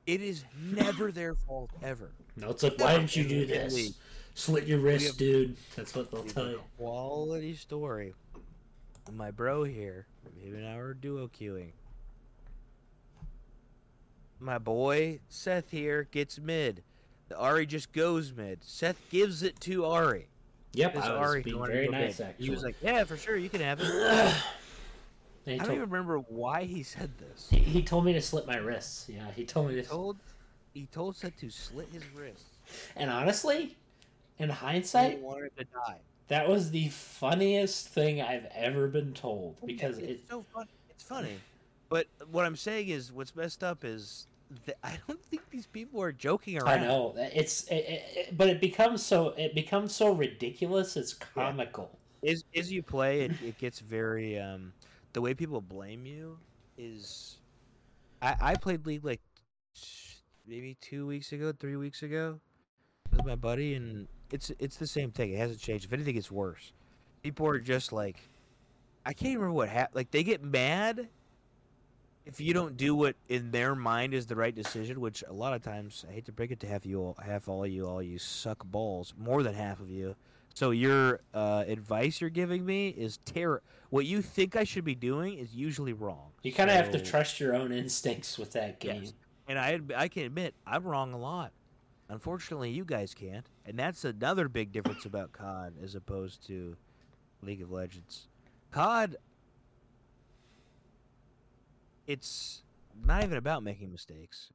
[0.06, 2.12] it is never their fault ever.
[2.38, 3.92] No, it's like, why didn't you do this?
[4.38, 4.44] League.
[4.44, 5.58] Slit your wrist, have- dude.
[5.76, 6.62] That's what they'll tell you.
[6.78, 8.14] quality story.
[9.12, 10.06] My bro here,
[10.44, 11.72] him and I were duo queuing.
[14.40, 16.84] My boy Seth here gets mid.
[17.30, 18.64] The Ahri just goes mid.
[18.64, 20.26] Seth gives it to Ahri.
[20.74, 22.46] Yep, Because I was Ahri being very nice, actually.
[22.46, 24.34] He was like, "Yeah, for sure, you can have it."
[25.48, 27.48] And he, I don't told, even remember why he said this.
[27.50, 29.08] he, he told me to slit my wrists.
[29.08, 29.88] Yeah, he told me He to.
[29.88, 30.18] told
[30.74, 32.58] he told Seth to slit his wrists.
[32.98, 33.78] And honestly,
[34.40, 35.98] in hindsight, wanted to die.
[36.28, 40.30] that was the funniest thing I've ever been told because it's it.
[40.30, 40.68] so fun.
[40.90, 41.38] It's funny,
[41.90, 44.28] but what I'm saying is, what's messed up is
[44.66, 46.80] that I don't think these people are joking around.
[46.80, 47.76] I know it's, it,
[48.16, 50.96] it, but it becomes so it becomes so ridiculous.
[50.96, 51.98] It's comical.
[52.26, 54.74] As as you play, it, it gets very um,
[55.14, 56.38] the way people blame you
[56.78, 57.38] is.
[58.22, 59.22] I I played League like
[60.48, 62.40] maybe two weeks ago, three weeks ago,
[63.12, 65.34] with my buddy, and it's it's the same thing.
[65.34, 65.86] It hasn't changed.
[65.86, 66.72] If anything, it's worse.
[67.24, 68.18] People are just like,
[69.06, 69.96] I can't remember what happened.
[69.96, 71.08] Like they get mad
[72.26, 75.00] if you don't do what in their mind is the right decision.
[75.00, 77.48] Which a lot of times, I hate to break it to half you, all, half
[77.48, 79.14] all you, all you suck balls.
[79.18, 80.16] More than half of you.
[80.54, 83.62] So your uh, advice you're giving me is terror.
[83.92, 86.32] What you think I should be doing is usually wrong.
[86.42, 89.04] You kind of have to trust your own instincts with that game.
[89.04, 89.14] Yes.
[89.48, 91.52] And I I can admit I'm wrong a lot.
[92.10, 96.78] Unfortunately, you guys can't, and that's another big difference about COD as opposed to
[97.42, 98.28] League of Legends.
[98.72, 99.18] COD,
[102.06, 102.64] it's
[103.06, 104.50] not even about making mistakes.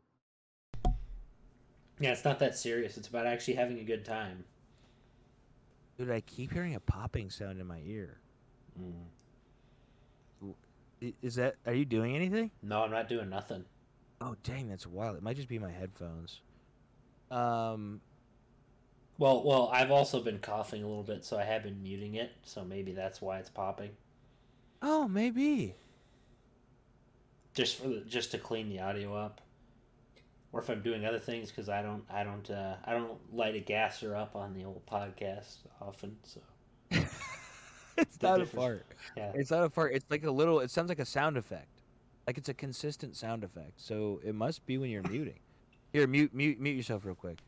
[2.01, 2.97] Yeah, it's not that serious.
[2.97, 4.45] It's about actually having a good time.
[5.99, 8.19] Dude, I keep hearing a popping sound in my ear.
[8.81, 10.55] Mm.
[11.03, 11.57] I- Is that?
[11.67, 12.51] Are you doing anything?
[12.63, 13.65] No, I'm not doing nothing.
[14.21, 15.17] Oh, dang, that's wild.
[15.17, 16.41] It might just be my headphones.
[17.33, 18.01] Um,
[19.19, 22.33] Well, well, I've also been coughing a little bit, so I have been muting it.
[22.43, 23.91] So maybe that's why it's popping,
[24.83, 25.75] oh, maybe.
[27.55, 29.41] just for the, just to clean the audio up,
[30.53, 33.55] or if I'm doing other things because I don't I don't uh, I don't light
[33.55, 36.17] a gasser up on the old podcast often.
[36.25, 36.41] So
[36.91, 38.87] it's The not a difference- fart.
[39.17, 39.93] yeah, It's not a fart.
[39.95, 40.61] It's like a little.
[40.61, 41.69] It sounds like a sound effect.
[42.27, 43.81] Like it's a consistent sound effect.
[43.81, 45.41] So it must be when you're muting.
[45.93, 47.39] Here, mute, mute, mute yourself real quick.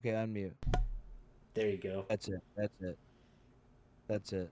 [0.00, 0.52] Okay, unmute.
[1.54, 2.04] there you go.
[2.08, 2.40] That's it.
[2.56, 2.98] That's it.
[4.08, 4.50] That's it.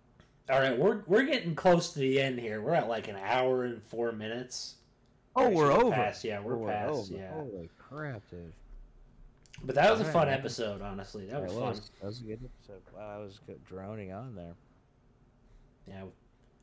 [0.51, 2.61] All right, we're we're getting close to the end here.
[2.61, 4.76] We're at like an hour and four minutes.
[5.37, 5.91] Oh, Actually, we're over.
[5.93, 6.91] Past, yeah, we're, Oh, past.
[7.12, 7.14] over.
[7.14, 8.53] Yeah, Holy crap, dude.
[9.64, 10.39] but that was a fun man.
[10.39, 10.83] episode.
[10.83, 11.89] Honestly, that That was was, fun.
[12.01, 12.83] that was a good episode.
[12.95, 14.55] Wow, I was droning on there.
[15.89, 16.03] Yeah.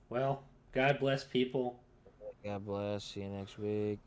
[0.10, 1.80] Well, God bless people.
[2.44, 3.04] God bless.
[3.04, 4.00] See you next week.